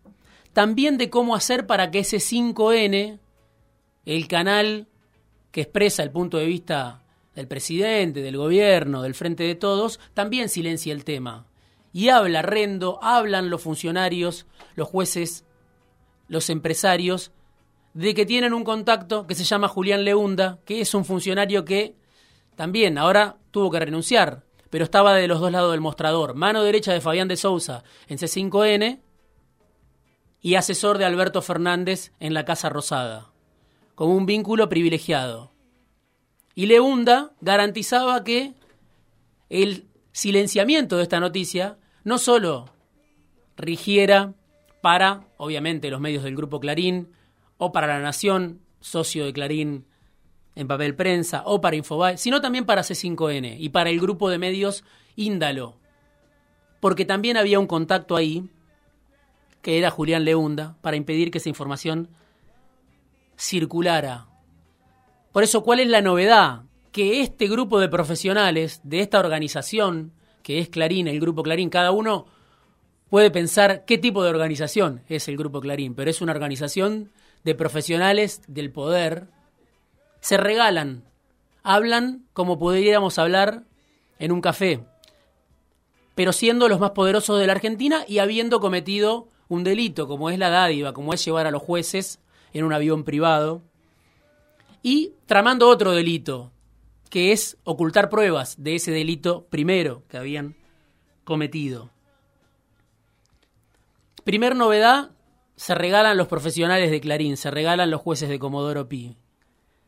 también 0.54 0.98
de 0.98 1.10
cómo 1.10 1.36
hacer 1.36 1.68
para 1.68 1.92
que 1.92 2.00
ese 2.00 2.18
5N, 2.18 3.20
el 4.06 4.28
canal 4.30 4.88
que 5.52 5.62
expresa 5.62 6.04
el 6.04 6.12
punto 6.12 6.38
de 6.38 6.46
vista 6.46 7.04
del 7.36 7.48
presidente, 7.48 8.22
del 8.22 8.38
gobierno, 8.38 9.02
del 9.02 9.16
frente 9.16 9.44
de 9.44 9.56
todos, 9.56 10.00
también 10.14 10.50
silencia 10.50 10.94
el 10.94 11.04
tema. 11.04 11.46
Y 11.94 12.10
habla 12.10 12.42
Rendo, 12.42 13.00
hablan 13.02 13.50
los 13.50 13.62
funcionarios, 13.62 14.46
los 14.76 14.88
jueces, 14.88 15.46
los 16.28 16.50
empresarios, 16.50 17.32
de 17.94 18.14
que 18.14 18.26
tienen 18.26 18.54
un 18.54 18.64
contacto 18.64 19.26
que 19.26 19.36
se 19.36 19.44
llama 19.44 19.68
Julián 19.68 20.04
Leunda, 20.04 20.60
que 20.66 20.82
es 20.82 20.94
un 20.94 21.06
funcionario 21.06 21.66
que 21.66 21.96
también 22.56 22.98
ahora 22.98 23.38
tuvo 23.52 23.72
que 23.72 23.80
renunciar, 23.80 24.44
pero 24.70 24.84
estaba 24.84 25.16
de 25.16 25.28
los 25.28 25.40
dos 25.40 25.52
lados 25.52 25.72
del 25.72 25.82
mostrador, 25.82 26.36
mano 26.36 26.64
derecha 26.64 26.94
de 26.94 27.02
Fabián 27.02 27.28
de 27.28 27.38
Sousa 27.38 27.84
en 28.08 28.18
C5N 28.18 29.00
y 30.42 30.56
asesor 30.56 30.98
de 30.98 31.06
Alberto 31.06 31.42
Fernández 31.42 32.12
en 32.20 32.34
la 32.34 32.46
Casa 32.46 32.70
Rosada, 32.70 33.32
como 33.98 34.16
un 34.16 34.28
vínculo 34.28 34.70
privilegiado. 34.70 35.52
Y 36.54 36.68
Leunda 36.68 37.32
garantizaba 37.42 38.24
que 38.24 38.54
el 39.50 39.88
silenciamiento 40.12 40.98
de 40.98 41.04
esta 41.04 41.20
noticia 41.20 41.80
no 42.04 42.20
solo 42.20 42.70
rigiera 43.56 44.36
para, 44.82 45.26
obviamente, 45.38 45.90
los 45.90 46.00
medios 46.00 46.24
del 46.24 46.36
Grupo 46.36 46.60
Clarín, 46.60 47.10
o 47.58 47.72
para 47.72 47.88
La 47.88 48.00
Nación, 48.00 48.62
socio 48.82 49.26
de 49.26 49.34
Clarín 49.34 49.88
en 50.54 50.68
papel 50.68 50.94
prensa, 50.94 51.42
o 51.46 51.60
para 51.60 51.76
Infobae, 51.76 52.20
sino 52.20 52.40
también 52.40 52.68
para 52.68 52.84
C5N 52.84 53.56
y 53.58 53.70
para 53.70 53.90
el 53.90 54.00
grupo 54.00 54.30
de 54.30 54.38
medios 54.38 54.84
Índalo. 55.16 55.80
Porque 56.82 57.04
también 57.04 57.36
había 57.36 57.58
un 57.58 57.66
contacto 57.66 58.16
ahí, 58.16 58.48
que 59.64 59.80
era 59.80 59.90
Julián 59.90 60.24
Leunda, 60.24 60.78
para 60.82 60.98
impedir 60.98 61.32
que 61.32 61.40
esa 61.40 61.50
información 61.50 62.10
circulara. 63.38 64.28
Por 65.32 65.44
eso, 65.44 65.64
¿cuál 65.64 65.80
es 65.80 65.88
la 65.88 66.02
novedad? 66.02 66.64
Que 66.92 67.22
este 67.22 67.48
grupo 67.48 67.80
de 67.80 67.90
profesionales 67.90 68.82
de 68.84 69.02
esta 69.02 69.20
organización, 69.20 70.14
que 70.44 70.60
es 70.60 70.70
Clarín, 70.70 71.08
el 71.08 71.20
grupo 71.20 71.44
Clarín, 71.44 71.70
cada 71.70 71.92
uno 71.92 72.26
puede 73.10 73.32
pensar 73.32 73.86
qué 73.86 73.98
tipo 73.98 74.24
de 74.24 74.30
organización 74.30 75.04
es 75.08 75.28
el 75.28 75.38
grupo 75.38 75.62
Clarín, 75.62 75.94
pero 75.96 76.10
es 76.10 76.22
una 76.22 76.32
organización 76.32 77.12
de 77.44 77.56
profesionales 77.56 78.42
del 78.48 78.72
poder 78.72 79.28
se 80.20 80.38
regalan, 80.38 81.04
hablan 81.64 82.26
como 82.34 82.60
pudiéramos 82.60 83.18
hablar 83.20 83.64
en 84.20 84.32
un 84.32 84.42
café, 84.42 84.84
pero 86.16 86.34
siendo 86.34 86.68
los 86.68 86.80
más 86.80 86.92
poderosos 86.92 87.40
de 87.40 87.48
la 87.48 87.54
Argentina 87.54 88.04
y 88.08 88.18
habiendo 88.20 88.60
cometido 88.60 89.30
un 89.48 89.64
delito, 89.64 90.08
como 90.08 90.30
es 90.30 90.40
la 90.40 90.50
dádiva, 90.50 90.94
como 90.94 91.14
es 91.14 91.24
llevar 91.24 91.48
a 91.48 91.52
los 91.52 91.62
jueces 91.62 92.20
en 92.54 92.66
un 92.66 92.74
avión 92.74 93.04
privado, 93.04 93.62
y 94.82 95.14
tramando 95.26 95.68
otro 95.70 95.92
delito, 95.92 96.52
que 97.10 97.32
es 97.32 97.58
ocultar 97.64 98.10
pruebas 98.10 98.56
de 98.62 98.76
ese 98.76 98.92
delito 98.92 99.48
primero 99.50 100.04
que 100.08 100.18
habían 100.18 100.56
cometido. 101.24 101.90
Primer 104.24 104.56
novedad, 104.56 105.12
se 105.56 105.74
regalan 105.74 106.18
los 106.18 106.28
profesionales 106.28 106.92
de 106.92 107.02
Clarín, 107.02 107.38
se 107.38 107.50
regalan 107.50 107.90
los 107.90 108.02
jueces 108.02 108.30
de 108.30 108.40
Comodoro 108.40 108.88
Pi. 108.88 109.18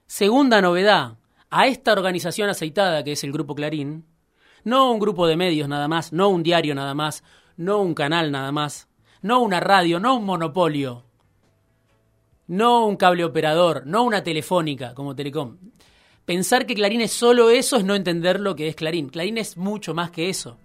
Segunda 0.08 0.62
novedad, 0.62 1.18
a 1.50 1.68
esta 1.68 1.94
organización 1.94 2.50
aceitada 2.50 3.04
que 3.04 3.14
es 3.14 3.24
el 3.24 3.32
Grupo 3.32 3.56
Clarín, 3.56 4.06
no 4.64 4.92
un 4.92 5.00
grupo 5.00 5.28
de 5.28 5.38
medios 5.38 5.70
nada 5.70 5.88
más, 5.88 6.12
no 6.12 6.30
un 6.30 6.44
diario 6.44 6.76
nada 6.76 6.94
más, 6.94 7.24
no 7.58 7.80
un 7.80 7.94
canal 7.94 8.32
nada 8.32 8.52
más, 8.52 8.88
no 9.22 9.40
una 9.42 9.60
radio, 9.60 10.00
no 10.00 10.16
un 10.16 10.26
monopolio, 10.26 11.06
no 12.50 12.88
un 12.88 12.98
cable 12.98 13.24
operador, 13.24 13.84
no 13.86 14.04
una 14.04 14.24
telefónica 14.24 14.96
como 14.96 15.16
Telecom. 15.16 15.58
Pensar 16.26 16.66
que 16.66 16.74
Clarín 16.74 17.00
es 17.02 17.12
solo 17.12 17.52
eso 17.52 17.78
es 17.78 17.84
no 17.84 17.94
entender 17.94 18.40
lo 18.40 18.56
que 18.56 18.68
es 18.68 18.76
Clarín. 18.76 19.10
Clarín 19.10 19.38
es 19.38 19.56
mucho 19.56 19.94
más 19.94 20.10
que 20.10 20.30
eso. 20.30 20.58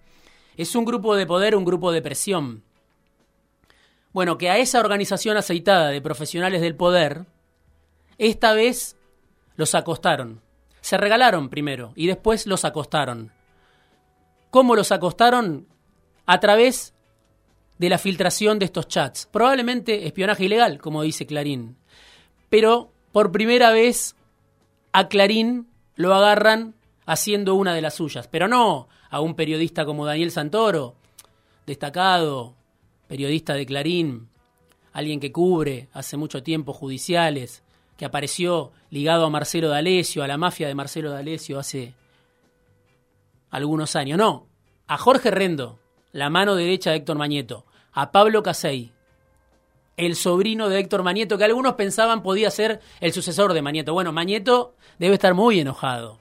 Es 0.56 0.74
un 0.74 0.86
grupo 0.86 1.14
de 1.14 1.26
poder, 1.26 1.54
un 1.54 1.64
grupo 1.64 1.92
de 1.92 2.00
presión. 2.00 2.64
Bueno, 4.14 4.38
que 4.38 4.48
a 4.48 4.56
esa 4.56 4.80
organización 4.80 5.36
aceitada 5.36 5.90
de 5.90 6.00
profesionales 6.00 6.62
del 6.62 6.74
poder, 6.74 7.26
esta 8.16 8.54
vez 8.54 8.96
los 9.56 9.74
acostaron. 9.74 10.40
Se 10.80 10.96
regalaron 10.96 11.50
primero 11.50 11.92
y 11.96 12.06
después 12.06 12.46
los 12.46 12.64
acostaron. 12.64 13.30
¿Cómo 14.48 14.74
los 14.74 14.90
acostaron? 14.90 15.66
A 16.24 16.40
través 16.40 16.93
de 17.78 17.88
la 17.88 17.98
filtración 17.98 18.58
de 18.58 18.66
estos 18.66 18.88
chats. 18.88 19.26
Probablemente 19.30 20.06
espionaje 20.06 20.44
ilegal, 20.44 20.80
como 20.80 21.02
dice 21.02 21.26
Clarín. 21.26 21.76
Pero 22.48 22.92
por 23.12 23.32
primera 23.32 23.70
vez 23.70 24.16
a 24.92 25.08
Clarín 25.08 25.68
lo 25.96 26.14
agarran 26.14 26.74
haciendo 27.06 27.54
una 27.54 27.74
de 27.74 27.82
las 27.82 27.94
suyas. 27.94 28.28
Pero 28.28 28.48
no 28.48 28.88
a 29.10 29.20
un 29.20 29.34
periodista 29.34 29.84
como 29.84 30.06
Daniel 30.06 30.30
Santoro, 30.30 30.94
destacado, 31.66 32.54
periodista 33.06 33.54
de 33.54 33.66
Clarín, 33.66 34.28
alguien 34.92 35.20
que 35.20 35.32
cubre 35.32 35.88
hace 35.92 36.16
mucho 36.16 36.42
tiempo 36.42 36.72
judiciales, 36.72 37.62
que 37.96 38.04
apareció 38.04 38.72
ligado 38.90 39.24
a 39.24 39.30
Marcelo 39.30 39.68
D'Alessio, 39.68 40.22
a 40.22 40.28
la 40.28 40.36
mafia 40.36 40.66
de 40.66 40.74
Marcelo 40.74 41.10
D'Alessio 41.10 41.58
hace 41.58 41.94
algunos 43.50 43.94
años. 43.94 44.18
No, 44.18 44.46
a 44.86 44.98
Jorge 44.98 45.30
Rendo, 45.30 45.78
la 46.14 46.30
mano 46.30 46.54
derecha 46.54 46.90
de 46.90 46.98
Héctor 46.98 47.18
Mañeto, 47.18 47.66
a 47.92 48.12
Pablo 48.12 48.44
Casey, 48.44 48.92
el 49.96 50.14
sobrino 50.14 50.68
de 50.68 50.78
Héctor 50.78 51.02
Mañeto, 51.02 51.36
que 51.36 51.44
algunos 51.44 51.74
pensaban 51.74 52.22
podía 52.22 52.52
ser 52.52 52.80
el 53.00 53.12
sucesor 53.12 53.52
de 53.52 53.62
Mañeto. 53.62 53.92
Bueno, 53.92 54.12
Mañeto 54.12 54.76
debe 55.00 55.14
estar 55.14 55.34
muy 55.34 55.58
enojado 55.58 56.20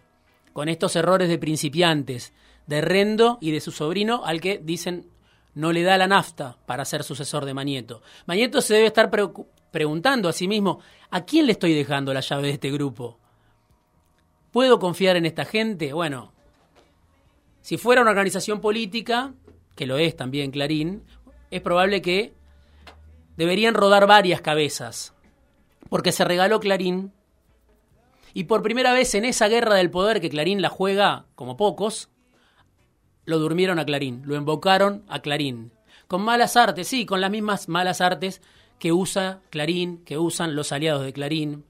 con 0.51 0.67
estos 0.67 0.95
errores 0.95 1.29
de 1.29 1.37
principiantes, 1.37 2.33
de 2.65 2.81
Rendo 2.81 3.37
y 3.39 3.51
de 3.51 3.61
su 3.61 3.71
sobrino, 3.71 4.25
al 4.25 4.41
que 4.41 4.57
dicen 4.57 5.05
no 5.53 5.71
le 5.71 5.83
da 5.83 5.95
la 5.99 6.07
nafta 6.07 6.57
para 6.65 6.85
ser 6.85 7.03
sucesor 7.03 7.45
de 7.45 7.53
Mañeto. 7.53 8.01
Mañeto 8.25 8.61
se 8.61 8.73
debe 8.73 8.87
estar 8.87 9.11
preguntando 9.69 10.27
a 10.27 10.33
sí 10.33 10.47
mismo, 10.47 10.79
¿a 11.11 11.23
quién 11.23 11.45
le 11.45 11.51
estoy 11.51 11.75
dejando 11.75 12.15
la 12.15 12.21
llave 12.21 12.47
de 12.47 12.53
este 12.53 12.71
grupo? 12.71 13.19
¿Puedo 14.51 14.79
confiar 14.79 15.17
en 15.17 15.27
esta 15.27 15.45
gente? 15.45 15.93
Bueno, 15.93 16.33
si 17.61 17.77
fuera 17.77 18.01
una 18.01 18.09
organización 18.09 18.59
política, 18.59 19.33
que 19.75 19.85
lo 19.85 19.97
es 19.97 20.15
también 20.15 20.51
Clarín, 20.51 21.03
es 21.51 21.61
probable 21.61 22.01
que 22.01 22.33
deberían 23.37 23.73
rodar 23.73 24.07
varias 24.07 24.41
cabezas, 24.41 25.13
porque 25.89 26.11
se 26.11 26.25
regaló 26.25 26.59
Clarín, 26.59 27.11
y 28.33 28.45
por 28.45 28.63
primera 28.63 28.93
vez 28.93 29.13
en 29.13 29.25
esa 29.25 29.47
guerra 29.47 29.75
del 29.75 29.91
poder 29.91 30.19
que 30.19 30.29
Clarín 30.29 30.61
la 30.61 30.69
juega 30.69 31.25
como 31.35 31.55
pocos, 31.55 32.09
lo 33.25 33.39
durmieron 33.39 33.79
a 33.79 33.85
Clarín, 33.85 34.23
lo 34.25 34.35
invocaron 34.35 35.03
a 35.07 35.21
Clarín. 35.21 35.71
Con 36.07 36.23
malas 36.23 36.57
artes, 36.57 36.87
sí, 36.87 37.05
con 37.05 37.21
las 37.21 37.31
mismas 37.31 37.69
malas 37.69 38.01
artes 38.01 38.41
que 38.79 38.91
usa 38.91 39.41
Clarín, 39.49 40.03
que 40.03 40.17
usan 40.17 40.55
los 40.55 40.71
aliados 40.71 41.05
de 41.05 41.13
Clarín. 41.13 41.63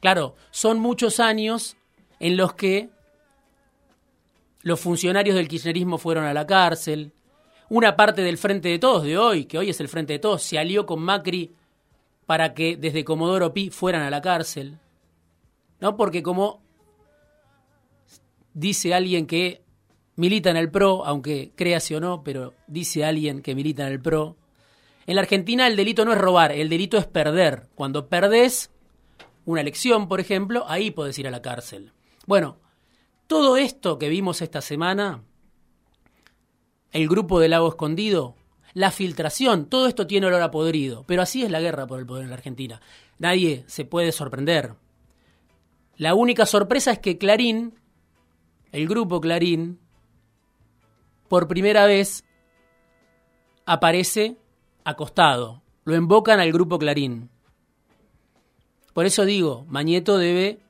Claro, 0.00 0.36
son 0.50 0.80
muchos 0.80 1.20
años 1.20 1.76
en 2.18 2.36
los 2.36 2.54
que 2.54 2.90
los 4.68 4.78
funcionarios 4.78 5.34
del 5.34 5.48
kirchnerismo 5.48 5.96
fueron 5.96 6.24
a 6.24 6.34
la 6.34 6.46
cárcel. 6.46 7.12
Una 7.70 7.96
parte 7.96 8.20
del 8.20 8.36
Frente 8.36 8.68
de 8.68 8.78
Todos 8.78 9.02
de 9.02 9.16
hoy, 9.16 9.46
que 9.46 9.56
hoy 9.56 9.70
es 9.70 9.80
el 9.80 9.88
Frente 9.88 10.12
de 10.12 10.18
Todos, 10.18 10.42
se 10.42 10.58
alió 10.58 10.84
con 10.84 11.00
Macri 11.00 11.54
para 12.26 12.52
que 12.52 12.76
desde 12.76 13.02
Comodoro 13.02 13.54
Pi 13.54 13.70
fueran 13.70 14.02
a 14.02 14.10
la 14.10 14.20
cárcel. 14.20 14.78
¿No? 15.80 15.96
Porque 15.96 16.22
como 16.22 16.62
dice 18.52 18.92
alguien 18.92 19.26
que 19.26 19.62
milita 20.16 20.50
en 20.50 20.58
el 20.58 20.70
PRO, 20.70 21.06
aunque 21.06 21.52
créase 21.56 21.96
o 21.96 22.00
no, 22.00 22.22
pero 22.22 22.52
dice 22.66 23.06
alguien 23.06 23.40
que 23.40 23.54
milita 23.54 23.86
en 23.86 23.92
el 23.94 24.02
PRO. 24.02 24.36
En 25.06 25.14
la 25.14 25.22
Argentina 25.22 25.66
el 25.66 25.76
delito 25.76 26.04
no 26.04 26.12
es 26.12 26.18
robar, 26.18 26.52
el 26.52 26.68
delito 26.68 26.98
es 26.98 27.06
perder. 27.06 27.68
Cuando 27.74 28.08
perdés, 28.08 28.70
una 29.46 29.62
elección, 29.62 30.08
por 30.08 30.20
ejemplo, 30.20 30.66
ahí 30.68 30.90
podés 30.90 31.18
ir 31.18 31.26
a 31.26 31.30
la 31.30 31.40
cárcel. 31.40 31.92
Bueno, 32.26 32.58
todo 33.28 33.58
esto 33.58 33.98
que 33.98 34.08
vimos 34.08 34.42
esta 34.42 34.62
semana, 34.62 35.22
el 36.90 37.08
grupo 37.08 37.38
del 37.38 37.52
lago 37.52 37.68
escondido, 37.68 38.34
la 38.72 38.90
filtración, 38.90 39.66
todo 39.66 39.86
esto 39.86 40.06
tiene 40.06 40.26
olor 40.26 40.40
a 40.42 40.50
podrido, 40.50 41.04
pero 41.06 41.22
así 41.22 41.44
es 41.44 41.50
la 41.50 41.60
guerra 41.60 41.86
por 41.86 42.00
el 42.00 42.06
poder 42.06 42.24
en 42.24 42.30
la 42.30 42.36
Argentina. 42.36 42.80
Nadie 43.18 43.64
se 43.66 43.84
puede 43.84 44.12
sorprender. 44.12 44.74
La 45.96 46.14
única 46.14 46.46
sorpresa 46.46 46.90
es 46.90 47.00
que 47.00 47.18
Clarín, 47.18 47.78
el 48.72 48.88
grupo 48.88 49.20
Clarín, 49.20 49.78
por 51.28 51.48
primera 51.48 51.84
vez 51.84 52.24
aparece 53.66 54.38
acostado. 54.84 55.62
Lo 55.84 55.94
invocan 55.94 56.40
al 56.40 56.50
grupo 56.50 56.78
Clarín. 56.78 57.28
Por 58.94 59.04
eso 59.04 59.26
digo, 59.26 59.66
Mañeto 59.68 60.16
debe 60.16 60.60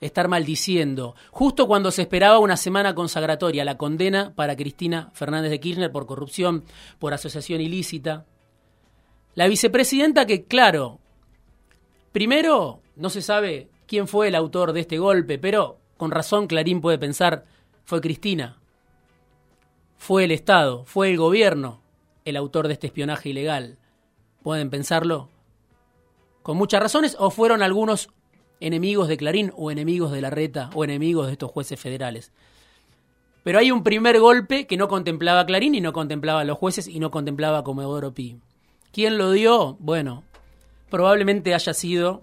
estar 0.00 0.28
maldiciendo, 0.28 1.14
justo 1.30 1.66
cuando 1.66 1.90
se 1.90 2.02
esperaba 2.02 2.38
una 2.38 2.56
semana 2.56 2.94
consagratoria, 2.94 3.64
la 3.64 3.78
condena 3.78 4.34
para 4.34 4.56
Cristina 4.56 5.10
Fernández 5.14 5.50
de 5.50 5.60
Kirchner 5.60 5.92
por 5.92 6.06
corrupción, 6.06 6.64
por 6.98 7.14
asociación 7.14 7.60
ilícita. 7.60 8.26
La 9.34 9.48
vicepresidenta 9.48 10.26
que, 10.26 10.44
claro, 10.44 11.00
primero 12.12 12.80
no 12.94 13.10
se 13.10 13.22
sabe 13.22 13.68
quién 13.86 14.08
fue 14.08 14.28
el 14.28 14.34
autor 14.34 14.72
de 14.72 14.80
este 14.80 14.98
golpe, 14.98 15.38
pero 15.38 15.78
con 15.96 16.10
razón 16.10 16.46
Clarín 16.46 16.80
puede 16.80 16.98
pensar, 16.98 17.44
fue 17.84 18.00
Cristina, 18.00 18.58
fue 19.96 20.24
el 20.24 20.30
Estado, 20.30 20.84
fue 20.84 21.10
el 21.10 21.16
gobierno 21.16 21.82
el 22.26 22.36
autor 22.36 22.66
de 22.66 22.74
este 22.74 22.88
espionaje 22.88 23.30
ilegal. 23.30 23.78
¿Pueden 24.42 24.68
pensarlo? 24.68 25.30
Con 26.42 26.56
muchas 26.56 26.82
razones, 26.82 27.16
o 27.18 27.30
fueron 27.30 27.62
algunos 27.62 28.10
enemigos 28.60 29.08
de 29.08 29.16
Clarín 29.16 29.52
o 29.56 29.70
enemigos 29.70 30.12
de 30.12 30.20
la 30.20 30.30
reta 30.30 30.70
o 30.74 30.84
enemigos 30.84 31.26
de 31.26 31.32
estos 31.32 31.50
jueces 31.50 31.78
federales. 31.78 32.32
Pero 33.42 33.58
hay 33.58 33.70
un 33.70 33.82
primer 33.82 34.18
golpe 34.18 34.66
que 34.66 34.76
no 34.76 34.88
contemplaba 34.88 35.46
Clarín 35.46 35.74
y 35.74 35.80
no 35.80 35.92
contemplaba 35.92 36.40
a 36.40 36.44
los 36.44 36.58
jueces 36.58 36.88
y 36.88 36.98
no 36.98 37.10
contemplaba 37.10 37.58
a 37.58 37.62
Comodoro 37.62 38.12
Pi. 38.12 38.40
¿Quién 38.92 39.18
lo 39.18 39.30
dio? 39.30 39.76
Bueno, 39.78 40.24
probablemente 40.90 41.54
haya 41.54 41.74
sido 41.74 42.22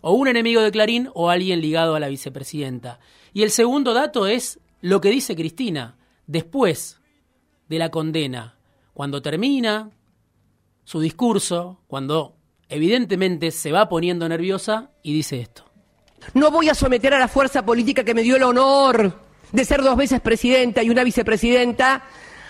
o 0.00 0.12
un 0.12 0.28
enemigo 0.28 0.62
de 0.62 0.70
Clarín 0.70 1.10
o 1.14 1.30
alguien 1.30 1.60
ligado 1.60 1.94
a 1.94 2.00
la 2.00 2.08
vicepresidenta. 2.08 3.00
Y 3.32 3.42
el 3.42 3.50
segundo 3.50 3.94
dato 3.94 4.26
es 4.26 4.60
lo 4.80 5.00
que 5.00 5.10
dice 5.10 5.36
Cristina 5.36 5.96
después 6.26 7.00
de 7.68 7.78
la 7.78 7.90
condena, 7.90 8.58
cuando 8.94 9.22
termina 9.22 9.90
su 10.84 11.00
discurso, 11.00 11.80
cuando 11.86 12.36
evidentemente 12.68 13.50
se 13.50 13.72
va 13.72 13.88
poniendo 13.88 14.28
nerviosa 14.28 14.90
y 15.02 15.12
dice 15.12 15.40
esto. 15.40 15.71
No 16.34 16.50
voy 16.50 16.68
a 16.68 16.74
someter 16.74 17.14
a 17.14 17.18
la 17.18 17.28
fuerza 17.28 17.64
política 17.64 18.04
que 18.04 18.14
me 18.14 18.22
dio 18.22 18.36
el 18.36 18.42
honor 18.42 19.12
de 19.52 19.64
ser 19.64 19.82
dos 19.82 19.96
veces 19.96 20.20
presidenta 20.20 20.82
y 20.82 20.90
una 20.90 21.04
vicepresidenta 21.04 22.02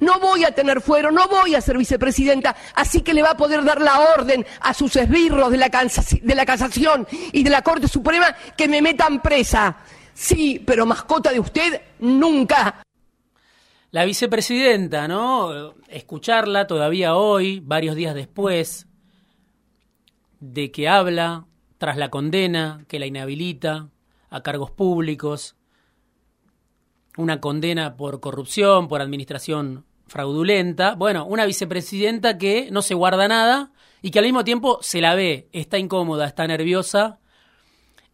no 0.00 0.20
voy 0.20 0.44
a 0.44 0.52
tener 0.52 0.80
fuero, 0.80 1.10
no 1.10 1.28
voy 1.28 1.54
a 1.54 1.60
ser 1.60 1.76
vicepresidenta, 1.76 2.56
así 2.74 3.00
que 3.02 3.14
le 3.14 3.22
va 3.22 3.30
a 3.30 3.36
poder 3.36 3.64
dar 3.64 3.80
la 3.80 4.00
orden 4.14 4.46
a 4.60 4.74
sus 4.74 4.94
esbirros 4.96 5.50
de 5.50 5.56
la, 5.56 5.68
de 5.68 6.34
la 6.34 6.46
casación 6.46 7.06
y 7.32 7.42
de 7.42 7.50
la 7.50 7.62
Corte 7.62 7.88
Suprema 7.88 8.34
que 8.56 8.68
me 8.68 8.82
metan 8.82 9.20
presa. 9.20 9.78
Sí, 10.14 10.62
pero 10.64 10.86
mascota 10.86 11.30
de 11.30 11.40
usted, 11.40 11.80
nunca. 12.00 12.82
La 13.90 14.04
vicepresidenta, 14.04 15.08
¿no? 15.08 15.74
Escucharla 15.88 16.66
todavía 16.66 17.14
hoy, 17.14 17.60
varios 17.60 17.96
días 17.96 18.14
después, 18.14 18.86
de 20.40 20.70
que 20.70 20.88
habla 20.88 21.46
tras 21.78 21.96
la 21.96 22.10
condena, 22.10 22.84
que 22.88 22.98
la 22.98 23.06
inhabilita 23.06 23.88
a 24.30 24.42
cargos 24.42 24.70
públicos, 24.70 25.56
una 27.16 27.40
condena 27.40 27.96
por 27.96 28.20
corrupción, 28.20 28.88
por 28.88 29.00
administración 29.00 29.86
fraudulenta. 30.08 30.94
Bueno, 30.94 31.24
una 31.26 31.46
vicepresidenta 31.46 32.38
que 32.38 32.70
no 32.70 32.82
se 32.82 32.94
guarda 32.94 33.28
nada 33.28 33.72
y 34.02 34.10
que 34.10 34.18
al 34.18 34.24
mismo 34.24 34.44
tiempo 34.44 34.78
se 34.82 35.00
la 35.00 35.14
ve, 35.14 35.48
está 35.52 35.78
incómoda, 35.78 36.26
está 36.26 36.46
nerviosa, 36.46 37.20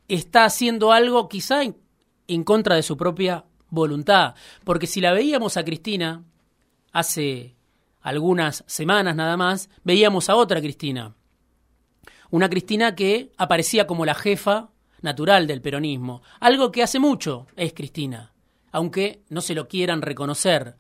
está 0.09 0.45
haciendo 0.45 0.93
algo 0.93 1.29
quizá 1.29 1.63
en, 1.63 2.45
contra 2.45 2.77
de 2.77 2.83
su 2.83 2.97
propia 2.97 3.45
voluntad. 3.69 4.35
Porque 4.65 4.87
si 4.87 5.01
la 5.01 5.13
veíamos 5.13 5.57
a 5.57 5.65
Cristina 5.65 6.25
hace 6.93 7.57
algunas 8.01 8.65
semanas 8.67 9.17
nada 9.17 9.37
más, 9.37 9.71
veíamos 9.83 10.29
a 10.29 10.37
otra 10.37 10.61
Cristina. 10.61 11.15
Una 12.31 12.49
Cristina 12.49 12.95
que 12.95 13.33
aparecía 13.37 13.87
como 13.87 14.05
la 14.05 14.15
jefa 14.15 14.71
natural 15.01 15.47
del 15.47 15.61
peronismo. 15.61 16.23
Algo 16.41 16.73
que 16.73 16.83
hace 16.83 16.99
mucho 16.99 17.47
es 17.57 17.73
Cristina 17.73 18.35
aunque 18.75 19.23
no 19.29 19.41
se 19.41 19.55
lo 19.55 19.69
quieran 19.69 20.03
reconocer. 20.03 20.77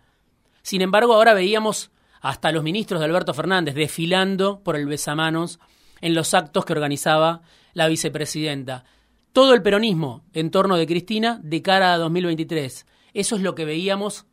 Sin 0.64 0.81
embargo, 0.81 1.12
ahora 1.12 1.35
veíamos 1.35 1.90
hasta 2.22 2.50
los 2.50 2.64
ministros 2.64 2.98
de 2.98 3.05
Alberto 3.05 3.35
Fernández 3.35 3.74
desfilando 3.74 4.61
por 4.61 4.77
el 4.77 4.87
besamanos 4.87 5.61
en 6.00 6.14
los 6.14 6.33
actos 6.33 6.64
que 6.64 6.72
organizaba 6.72 7.42
la 7.74 7.87
vicepresidenta. 7.87 8.87
Todo 9.35 9.53
el 9.53 9.61
peronismo 9.61 10.24
en 10.33 10.50
torno 10.50 10.79
de 10.79 10.87
Cristina 10.87 11.38
de 11.42 11.61
cara 11.61 11.92
a 11.92 11.98
2023. 11.98 12.87
Eso 13.12 13.37
es 13.37 13.42
lo 13.42 13.55
que 13.55 13.66
veíamos 13.66 14.24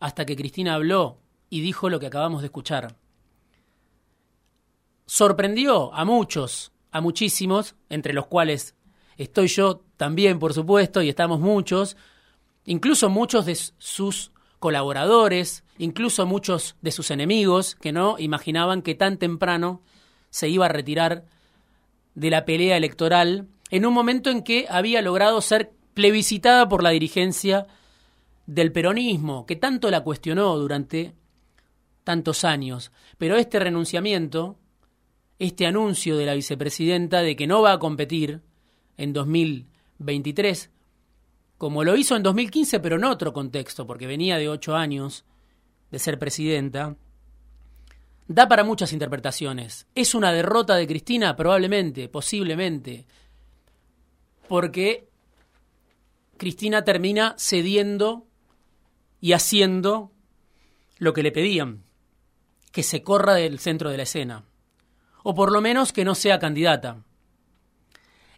hasta 0.00 0.26
que 0.26 0.36
Cristina 0.36 0.74
habló 0.74 1.22
y 1.48 1.62
dijo 1.62 1.88
lo 1.88 1.98
que 1.98 2.08
acabamos 2.08 2.42
de 2.42 2.48
escuchar. 2.48 2.98
Sorprendió 5.06 5.94
a 5.94 6.04
muchos, 6.04 6.72
a 6.90 7.00
muchísimos, 7.00 7.74
entre 7.88 8.12
los 8.12 8.26
cuales 8.26 8.74
estoy 9.16 9.48
yo 9.48 9.82
también, 9.96 10.38
por 10.38 10.52
supuesto, 10.52 11.00
y 11.00 11.08
estamos 11.08 11.40
muchos, 11.40 11.96
incluso 12.66 13.08
muchos 13.08 13.46
de 13.46 13.54
sus 13.54 14.30
colaboradores, 14.60 15.64
incluso 15.78 16.26
muchos 16.26 16.76
de 16.82 16.92
sus 16.92 17.10
enemigos, 17.10 17.74
que 17.74 17.90
no 17.90 18.16
imaginaban 18.18 18.82
que 18.82 18.94
tan 18.94 19.18
temprano 19.18 19.82
se 20.28 20.48
iba 20.48 20.66
a 20.66 20.68
retirar 20.68 21.24
de 22.14 22.30
la 22.30 22.44
pelea 22.44 22.76
electoral 22.76 23.48
en 23.70 23.86
un 23.86 23.94
momento 23.94 24.30
en 24.30 24.42
que 24.42 24.66
había 24.68 25.02
logrado 25.02 25.40
ser 25.40 25.72
plebiscitada 25.94 26.68
por 26.68 26.82
la 26.82 26.90
dirigencia 26.90 27.66
del 28.46 28.70
peronismo, 28.70 29.46
que 29.46 29.56
tanto 29.56 29.90
la 29.90 30.02
cuestionó 30.02 30.56
durante 30.58 31.14
tantos 32.04 32.44
años. 32.44 32.92
Pero 33.16 33.36
este 33.36 33.58
renunciamiento, 33.58 34.58
este 35.38 35.66
anuncio 35.66 36.16
de 36.16 36.26
la 36.26 36.34
vicepresidenta 36.34 37.22
de 37.22 37.34
que 37.36 37.46
no 37.46 37.62
va 37.62 37.72
a 37.72 37.78
competir 37.78 38.42
en 38.96 39.12
2023, 39.12 40.70
como 41.60 41.84
lo 41.84 41.94
hizo 41.94 42.16
en 42.16 42.22
2015, 42.22 42.80
pero 42.80 42.96
en 42.96 43.04
otro 43.04 43.34
contexto, 43.34 43.86
porque 43.86 44.06
venía 44.06 44.38
de 44.38 44.48
ocho 44.48 44.76
años 44.76 45.26
de 45.90 45.98
ser 45.98 46.18
presidenta, 46.18 46.96
da 48.26 48.48
para 48.48 48.64
muchas 48.64 48.94
interpretaciones. 48.94 49.86
¿Es 49.94 50.14
una 50.14 50.32
derrota 50.32 50.74
de 50.76 50.86
Cristina? 50.86 51.36
Probablemente, 51.36 52.08
posiblemente, 52.08 53.04
porque 54.48 55.06
Cristina 56.38 56.82
termina 56.82 57.34
cediendo 57.36 58.26
y 59.20 59.34
haciendo 59.34 60.12
lo 60.96 61.12
que 61.12 61.22
le 61.22 61.30
pedían, 61.30 61.84
que 62.72 62.82
se 62.82 63.02
corra 63.02 63.34
del 63.34 63.58
centro 63.58 63.90
de 63.90 63.98
la 63.98 64.04
escena, 64.04 64.46
o 65.22 65.34
por 65.34 65.52
lo 65.52 65.60
menos 65.60 65.92
que 65.92 66.06
no 66.06 66.14
sea 66.14 66.38
candidata 66.38 67.04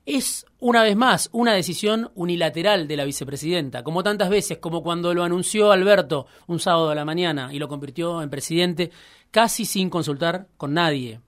es, 0.05 0.47
una 0.59 0.83
vez 0.83 0.97
más, 0.97 1.29
una 1.33 1.53
decisión 1.53 2.11
unilateral 2.15 2.89
de 2.89 2.97
la 2.97 3.05
vicepresidenta, 3.05 3.83
como 3.85 4.03
tantas 4.03 4.31
veces, 4.31 4.59
como 4.59 4.83
cuando 4.83 5.15
lo 5.15 5.23
anunció 5.23 5.71
Alberto 5.71 6.27
un 6.47 6.59
sábado 6.59 6.91
a 6.91 6.95
la 6.95 7.05
mañana 7.05 7.53
y 7.53 7.59
lo 7.59 7.69
convirtió 7.69 8.23
en 8.23 8.31
presidente, 8.31 8.91
casi 9.31 9.65
sin 9.65 9.91
consultar 9.91 10.49
con 10.57 10.75
nadie. 10.75 11.21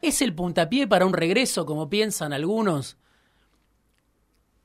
¿Es 0.00 0.22
el 0.22 0.34
puntapié 0.34 0.86
para 0.86 1.06
un 1.06 1.12
regreso, 1.12 1.66
como 1.66 1.88
piensan 1.88 2.32
algunos? 2.32 2.96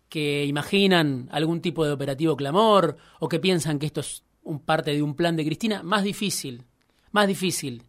que 0.09 0.45
imaginan 0.45 1.29
algún 1.31 1.61
tipo 1.61 1.85
de 1.85 1.91
operativo 1.91 2.35
clamor 2.35 2.97
o 3.19 3.29
que 3.29 3.39
piensan 3.39 3.79
que 3.79 3.85
esto 3.85 4.01
es 4.01 4.23
un 4.43 4.59
parte 4.59 4.91
de 4.91 5.03
un 5.03 5.15
plan 5.15 5.35
de 5.35 5.45
Cristina, 5.45 5.83
más 5.83 6.03
difícil, 6.03 6.65
más 7.11 7.27
difícil. 7.27 7.83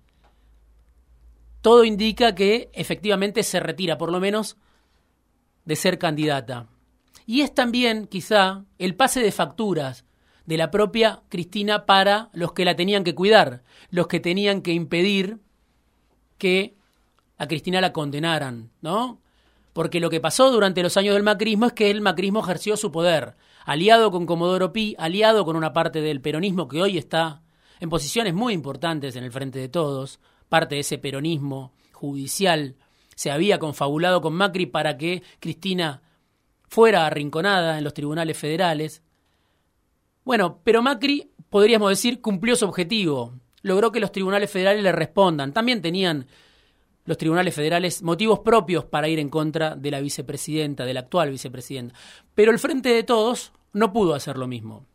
Todo 1.62 1.84
indica 1.84 2.34
que 2.34 2.70
efectivamente 2.74 3.42
se 3.42 3.58
retira, 3.58 3.96
por 3.96 4.12
lo 4.12 4.20
menos 4.20 4.56
de 5.70 5.76
ser 5.76 6.00
candidata. 6.00 6.66
Y 7.26 7.42
es 7.42 7.54
también, 7.54 8.08
quizá, 8.08 8.64
el 8.80 8.96
pase 8.96 9.22
de 9.22 9.30
facturas 9.30 10.04
de 10.44 10.56
la 10.56 10.72
propia 10.72 11.22
Cristina 11.28 11.86
para 11.86 12.28
los 12.32 12.54
que 12.54 12.64
la 12.64 12.74
tenían 12.74 13.04
que 13.04 13.14
cuidar, 13.14 13.62
los 13.88 14.08
que 14.08 14.18
tenían 14.18 14.62
que 14.62 14.72
impedir 14.72 15.38
que 16.38 16.74
a 17.38 17.46
Cristina 17.46 17.80
la 17.80 17.92
condenaran, 17.92 18.72
¿no? 18.80 19.20
Porque 19.72 20.00
lo 20.00 20.10
que 20.10 20.18
pasó 20.18 20.50
durante 20.50 20.82
los 20.82 20.96
años 20.96 21.14
del 21.14 21.22
macrismo 21.22 21.66
es 21.66 21.72
que 21.72 21.92
el 21.92 22.00
macrismo 22.00 22.40
ejerció 22.40 22.76
su 22.76 22.90
poder, 22.90 23.36
aliado 23.64 24.10
con 24.10 24.26
Comodoro 24.26 24.72
Pi, 24.72 24.96
aliado 24.98 25.44
con 25.44 25.54
una 25.54 25.72
parte 25.72 26.00
del 26.00 26.20
peronismo 26.20 26.66
que 26.66 26.82
hoy 26.82 26.98
está 26.98 27.42
en 27.78 27.90
posiciones 27.90 28.34
muy 28.34 28.54
importantes 28.54 29.14
en 29.14 29.22
el 29.22 29.30
frente 29.30 29.60
de 29.60 29.68
todos, 29.68 30.18
parte 30.48 30.74
de 30.74 30.80
ese 30.80 30.98
peronismo 30.98 31.74
judicial 31.92 32.74
se 33.20 33.30
había 33.30 33.58
confabulado 33.58 34.22
con 34.22 34.32
Macri 34.32 34.64
para 34.64 34.96
que 34.96 35.22
Cristina 35.40 36.00
fuera 36.66 37.04
arrinconada 37.04 37.76
en 37.76 37.84
los 37.84 37.92
tribunales 37.92 38.38
federales. 38.38 39.02
Bueno, 40.24 40.60
pero 40.64 40.80
Macri, 40.80 41.30
podríamos 41.50 41.90
decir, 41.90 42.22
cumplió 42.22 42.56
su 42.56 42.64
objetivo. 42.64 43.34
Logró 43.60 43.92
que 43.92 44.00
los 44.00 44.10
tribunales 44.10 44.50
federales 44.50 44.82
le 44.82 44.92
respondan. 44.92 45.52
También 45.52 45.82
tenían 45.82 46.28
los 47.04 47.18
tribunales 47.18 47.54
federales 47.54 48.02
motivos 48.02 48.38
propios 48.38 48.86
para 48.86 49.06
ir 49.06 49.18
en 49.18 49.28
contra 49.28 49.76
de 49.76 49.90
la 49.90 50.00
vicepresidenta, 50.00 50.86
de 50.86 50.94
la 50.94 51.00
actual 51.00 51.28
vicepresidenta. 51.28 51.94
Pero 52.34 52.52
el 52.52 52.58
Frente 52.58 52.88
de 52.88 53.02
Todos 53.02 53.52
no 53.74 53.92
pudo 53.92 54.14
hacer 54.14 54.38
lo 54.38 54.46
mismo. 54.46 54.86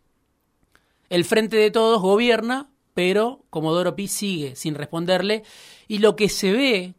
El 1.11 1.25
Frente 1.25 1.57
de 1.57 1.69
Todos 1.69 2.01
gobierna, 2.01 2.71
pero 2.95 3.45
Comodoro 3.51 3.95
Pi 3.95 4.07
sigue 4.07 4.55
sin 4.55 4.73
responderle. 4.73 5.43
Y 5.87 5.99
lo 5.99 6.15
que 6.15 6.27
se 6.27 6.51
ve 6.53 6.95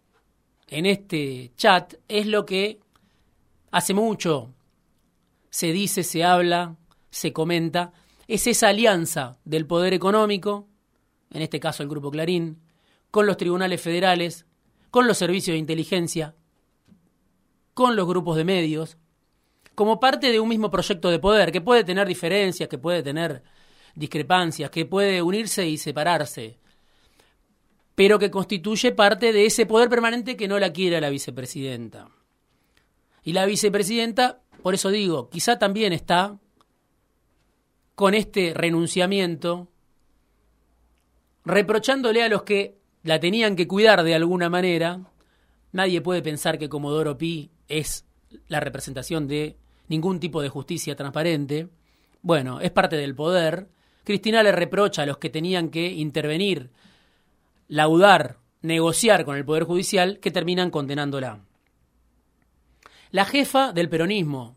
en 0.69 0.87
este 0.87 1.53
chat 1.57 1.95
es 2.09 2.27
lo 2.27 2.45
que 2.45 2.81
hace 3.71 3.95
mucho 3.95 4.53
se 5.57 5.73
dice, 5.73 6.03
se 6.03 6.23
habla, 6.23 6.77
se 7.09 7.33
comenta, 7.33 7.95
es 8.29 8.47
esa 8.47 8.69
alianza 8.69 9.39
del 9.47 9.67
poder 9.67 9.95
económico, 9.95 10.69
en 11.31 11.41
este 11.41 11.61
caso 11.61 11.83
el 11.83 11.89
Grupo 11.89 12.11
Clarín, 12.11 12.61
con 13.11 13.25
los 13.25 13.39
tribunales 13.39 13.81
federales, 13.81 14.45
con 14.91 15.07
los 15.07 15.17
servicios 15.17 15.55
de 15.55 15.59
inteligencia, 15.59 16.35
con 17.73 17.97
los 17.97 18.07
grupos 18.07 18.37
de 18.37 18.45
medios, 18.45 18.99
como 19.75 19.99
parte 19.99 20.31
de 20.31 20.41
un 20.41 20.49
mismo 20.51 20.71
proyecto 20.71 21.09
de 21.09 21.19
poder, 21.19 21.53
que 21.53 21.63
puede 21.63 21.85
tener 21.85 22.07
diferencias, 22.07 22.69
que 22.69 22.77
puede 22.77 23.03
tener 23.03 23.43
discrepancias, 23.95 24.71
que 24.71 24.85
puede 24.85 25.23
unirse 25.23 25.67
y 25.67 25.79
separarse, 25.79 26.59
pero 27.97 28.21
que 28.21 28.31
constituye 28.31 28.93
parte 28.93 29.33
de 29.33 29.47
ese 29.47 29.67
poder 29.67 29.89
permanente 29.89 30.37
que 30.37 30.47
no 30.47 30.61
la 30.61 30.73
quiere 30.73 31.01
la 31.01 31.11
vicepresidenta. 31.11 32.11
Y 33.25 33.33
la 33.33 33.45
vicepresidenta 33.45 34.43
por 34.67 34.75
eso 34.75 34.91
digo, 34.91 35.31
quizá 35.31 35.61
también 35.61 35.93
está 35.93 36.41
con 37.95 38.15
este 38.15 38.53
renunciamiento 38.53 39.69
reprochándole 41.45 42.25
a 42.25 42.29
los 42.29 42.43
que 42.43 42.77
la 43.05 43.21
tenían 43.21 43.55
que 43.55 43.69
cuidar 43.69 44.03
de 44.03 44.17
alguna 44.17 44.51
manera. 44.51 45.03
Nadie 45.71 46.01
puede 46.01 46.21
pensar 46.21 46.59
que 46.59 46.69
Comodoro 46.69 47.17
Pi 47.17 47.49
es 47.69 48.07
la 48.49 48.59
representación 48.59 49.29
de 49.29 49.57
ningún 49.87 50.19
tipo 50.19 50.43
de 50.43 50.49
justicia 50.49 50.97
transparente. 50.97 51.69
Bueno, 52.23 52.61
es 52.61 52.73
parte 52.73 52.97
del 52.97 53.15
poder. 53.15 53.69
Cristina 54.03 54.43
le 54.43 54.51
reprocha 54.51 55.03
a 55.03 55.07
los 55.07 55.19
que 55.19 55.31
tenían 55.31 55.69
que 55.71 55.93
intervenir, 55.93 56.73
laudar, 57.69 58.39
negociar 58.63 59.25
con 59.25 59.37
el 59.37 59.45
Poder 59.45 59.65
Judicial, 59.65 60.19
que 60.21 60.31
terminan 60.31 60.71
condenándola. 60.71 61.41
La 63.11 63.25
jefa 63.25 63.73
del 63.73 63.89
peronismo 63.89 64.57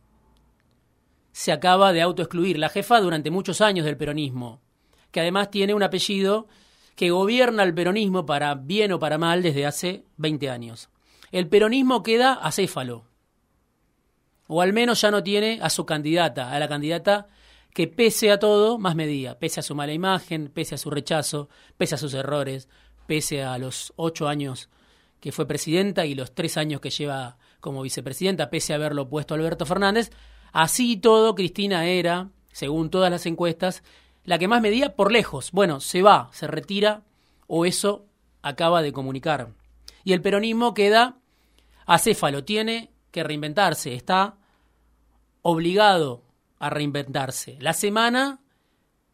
se 1.31 1.51
acaba 1.51 1.93
de 1.93 2.01
autoexcluir, 2.01 2.57
la 2.57 2.69
jefa 2.69 2.99
durante 2.99 3.31
muchos 3.31 3.61
años 3.61 3.85
del 3.85 3.97
peronismo, 3.97 4.61
que 5.11 5.21
además 5.21 5.51
tiene 5.51 5.73
un 5.73 5.83
apellido 5.83 6.47
que 6.95 7.11
gobierna 7.11 7.63
el 7.63 7.73
peronismo 7.73 8.25
para 8.25 8.55
bien 8.55 8.91
o 8.91 8.99
para 8.99 9.17
mal 9.17 9.41
desde 9.41 9.65
hace 9.65 10.03
20 10.17 10.49
años. 10.49 10.89
El 11.31 11.47
peronismo 11.47 12.03
queda 12.03 12.33
acéfalo, 12.33 13.05
o 14.47 14.61
al 14.61 14.73
menos 14.73 14.99
ya 15.01 15.11
no 15.11 15.23
tiene 15.23 15.59
a 15.61 15.69
su 15.69 15.85
candidata, 15.85 16.51
a 16.51 16.59
la 16.59 16.67
candidata 16.67 17.27
que 17.73 17.87
pese 17.87 18.31
a 18.31 18.39
todo 18.39 18.79
más 18.79 18.95
medía, 18.95 19.37
pese 19.37 19.59
a 19.59 19.63
su 19.63 19.75
mala 19.75 19.93
imagen, 19.93 20.49
pese 20.49 20.75
a 20.75 20.77
su 20.77 20.89
rechazo, 20.89 21.49
pese 21.77 21.95
a 21.95 21.99
sus 21.99 22.13
errores, 22.15 22.67
pese 23.09 23.41
a 23.41 23.57
los 23.57 23.91
ocho 23.95 24.27
años 24.27 24.69
que 25.19 25.31
fue 25.31 25.47
presidenta 25.47 26.05
y 26.05 26.13
los 26.13 26.35
tres 26.35 26.57
años 26.57 26.79
que 26.79 26.91
lleva 26.91 27.39
como 27.59 27.81
vicepresidenta, 27.81 28.51
pese 28.51 28.71
a 28.71 28.75
haberlo 28.75 29.09
puesto 29.09 29.33
Alberto 29.33 29.65
Fernández. 29.65 30.11
Así 30.51 30.95
todo, 30.95 31.33
Cristina 31.33 31.87
era, 31.87 32.29
según 32.51 32.91
todas 32.91 33.09
las 33.09 33.25
encuestas, 33.25 33.81
la 34.25 34.37
que 34.37 34.47
más 34.47 34.61
medía 34.61 34.95
por 34.95 35.11
lejos. 35.11 35.51
Bueno, 35.51 35.79
se 35.79 36.03
va, 36.03 36.29
se 36.33 36.45
retira, 36.45 37.01
o 37.47 37.65
eso 37.65 38.05
acaba 38.43 38.83
de 38.83 38.93
comunicar. 38.93 39.53
Y 40.03 40.13
el 40.13 40.21
peronismo 40.21 40.75
queda 40.75 41.17
acéfalo, 41.87 42.43
tiene 42.43 42.91
que 43.09 43.23
reinventarse, 43.23 43.95
está 43.95 44.37
obligado 45.41 46.21
a 46.59 46.69
reinventarse. 46.69 47.57
La 47.59 47.73
semana 47.73 48.39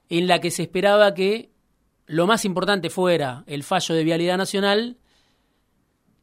en 0.09 0.27
la 0.27 0.41
que 0.41 0.51
se 0.51 0.63
esperaba 0.63 1.13
que 1.13 1.54
lo 2.07 2.27
más 2.27 2.45
importante 2.45 2.89
fuera 2.89 3.43
el 3.47 3.63
fallo 3.63 3.95
de 3.95 4.03
vialidad 4.03 4.37
nacional, 4.37 4.97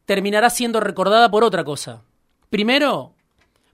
terminará 0.04 0.50
siendo 0.50 0.80
recordada 0.80 1.30
por 1.30 1.44
otra 1.44 1.64
cosa. 1.64 2.02
Primero, 2.50 3.14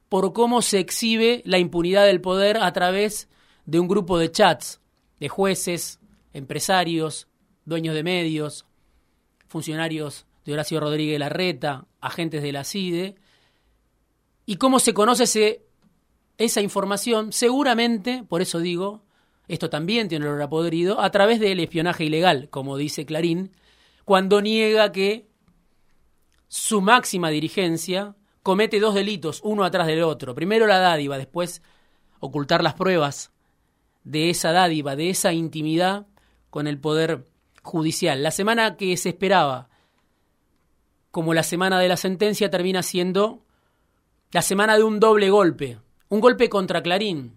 por 0.09 0.33
cómo 0.33 0.63
se 0.63 0.79
exhibe 0.79 1.43
la 1.45 1.59
impunidad 1.59 2.07
del 2.07 2.21
poder 2.21 2.59
a 2.59 2.73
través 2.73 3.29
de 3.67 3.81
un 3.81 3.89
grupo 3.89 4.19
de 4.19 4.31
chats 4.31 4.81
de 5.21 5.29
jueces, 5.29 6.01
empresarios, 6.33 7.29
dueños 7.65 7.95
de 7.95 8.03
medios, 8.03 8.65
funcionarios 9.47 10.27
de 10.45 10.55
Horacio 10.55 10.81
Rodríguez 10.81 11.19
Larreta, 11.19 11.87
agentes 12.01 12.43
de 12.43 12.53
la 12.53 12.65
CIDE, 12.65 13.17
y 14.47 14.57
cómo 14.57 14.79
se 14.79 14.95
conoce 14.95 15.63
esa 16.39 16.61
información, 16.63 17.33
seguramente, 17.33 18.25
por 18.27 18.41
eso 18.41 18.61
digo, 18.61 19.03
esto 19.49 19.71
también 19.71 20.09
tiene 20.09 20.27
olor 20.27 20.43
a 20.43 20.49
podrido, 20.49 21.01
a 21.01 21.11
través 21.11 21.41
del 21.41 21.59
espionaje 21.61 22.05
ilegal, 22.05 22.49
como 22.51 22.77
dice 22.77 23.07
Clarín, 23.07 23.51
cuando 24.05 24.41
niega 24.43 24.93
que 24.93 25.27
su 26.49 26.81
máxima 26.81 27.31
dirigencia 27.31 28.15
comete 28.43 28.79
dos 28.79 28.95
delitos, 28.95 29.41
uno 29.43 29.65
atrás 29.65 29.87
del 29.87 30.03
otro. 30.03 30.35
Primero 30.35 30.67
la 30.67 30.79
dádiva, 30.79 31.19
después 31.19 31.63
ocultar 32.21 32.63
las 32.63 32.75
pruebas 32.75 33.33
de 34.05 34.31
esa 34.31 34.53
dádiva, 34.53 34.97
de 34.97 35.11
esa 35.11 35.33
intimidad 35.33 36.07
con 36.51 36.67
el 36.67 36.79
Poder 36.79 37.27
Judicial. 37.63 38.23
La 38.23 38.31
semana 38.31 38.77
que 38.77 38.97
se 38.97 39.11
esperaba 39.11 39.69
como 41.11 41.35
la 41.35 41.43
semana 41.43 41.81
de 41.81 41.89
la 41.89 41.97
sentencia 41.97 42.51
termina 42.51 42.83
siendo 42.83 43.45
la 44.31 44.43
semana 44.43 44.77
de 44.77 44.85
un 44.85 45.01
doble 45.01 45.31
golpe. 45.31 45.79
Un 46.09 46.21
golpe 46.21 46.49
contra 46.49 46.83
Clarín, 46.83 47.37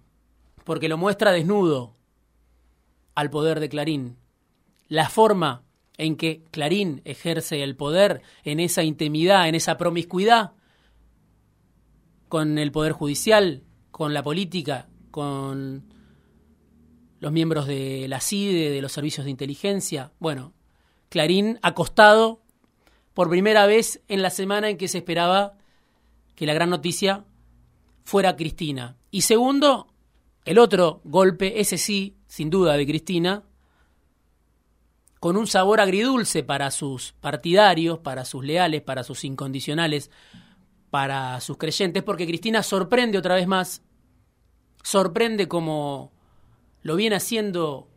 porque 0.63 0.87
lo 0.87 0.97
muestra 0.97 1.31
desnudo 1.31 1.95
al 3.21 3.29
poder 3.29 3.59
de 3.59 3.69
Clarín. 3.69 4.17
La 4.87 5.09
forma 5.09 5.63
en 5.97 6.17
que 6.17 6.43
Clarín 6.51 7.01
ejerce 7.05 7.63
el 7.63 7.75
poder 7.75 8.23
en 8.43 8.59
esa 8.59 8.83
intimidad, 8.83 9.47
en 9.47 9.55
esa 9.55 9.77
promiscuidad 9.77 10.53
con 12.27 12.57
el 12.57 12.71
Poder 12.71 12.93
Judicial, 12.93 13.63
con 13.91 14.13
la 14.13 14.23
política, 14.23 14.89
con 15.11 15.93
los 17.19 17.31
miembros 17.31 17.67
de 17.67 18.07
la 18.07 18.21
CIDE, 18.21 18.71
de 18.71 18.81
los 18.81 18.91
servicios 18.91 19.25
de 19.25 19.31
inteligencia. 19.31 20.11
Bueno, 20.17 20.53
Clarín 21.09 21.59
acostado 21.61 22.41
por 23.13 23.29
primera 23.29 23.67
vez 23.67 24.01
en 24.07 24.23
la 24.23 24.31
semana 24.31 24.69
en 24.69 24.77
que 24.77 24.87
se 24.87 24.97
esperaba 24.97 25.57
que 26.35 26.47
la 26.47 26.53
gran 26.53 26.71
noticia 26.71 27.25
fuera 28.03 28.35
Cristina. 28.35 28.97
Y 29.11 29.21
segundo, 29.21 29.93
el 30.43 30.57
otro 30.57 31.01
golpe, 31.03 31.59
ese 31.61 31.77
sí, 31.77 32.15
sin 32.31 32.49
duda, 32.49 32.77
de 32.77 32.87
Cristina, 32.87 33.43
con 35.19 35.35
un 35.35 35.47
sabor 35.47 35.81
agridulce 35.81 36.43
para 36.43 36.71
sus 36.71 37.11
partidarios, 37.19 37.99
para 37.99 38.23
sus 38.23 38.45
leales, 38.45 38.81
para 38.81 39.03
sus 39.03 39.25
incondicionales, 39.25 40.09
para 40.89 41.41
sus 41.41 41.57
creyentes, 41.57 42.03
porque 42.03 42.25
Cristina 42.25 42.63
sorprende 42.63 43.17
otra 43.17 43.35
vez 43.35 43.47
más, 43.47 43.83
sorprende 44.81 45.49
como 45.49 46.13
lo 46.83 46.95
viene 46.95 47.17
haciendo 47.17 47.89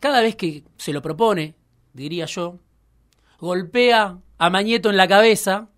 cada 0.00 0.22
vez 0.22 0.36
que 0.36 0.64
se 0.78 0.94
lo 0.94 1.02
propone, 1.02 1.54
diría 1.92 2.24
yo, 2.24 2.60
golpea 3.40 4.20
a 4.38 4.48
Mañeto 4.48 4.88
en 4.88 4.96
la 4.96 5.06
cabeza 5.06 5.68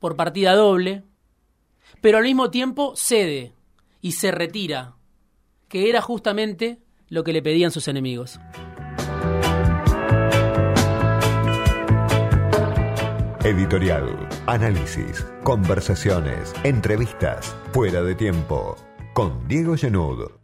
por 0.00 0.16
partida 0.16 0.54
doble, 0.54 1.02
pero 2.02 2.18
al 2.18 2.24
mismo 2.24 2.50
tiempo 2.50 2.92
cede 2.94 3.54
y 4.02 4.12
se 4.12 4.32
retira, 4.32 4.95
que 5.68 5.88
era 5.88 6.00
justamente 6.00 6.78
lo 7.08 7.24
que 7.24 7.32
le 7.32 7.42
pedían 7.42 7.70
sus 7.70 7.88
enemigos. 7.88 8.38
Editorial, 13.44 14.28
análisis, 14.46 15.24
conversaciones, 15.44 16.52
entrevistas, 16.64 17.56
fuera 17.72 18.02
de 18.02 18.16
tiempo, 18.16 18.76
con 19.14 19.46
Diego 19.46 19.76
Genud. 19.76 20.36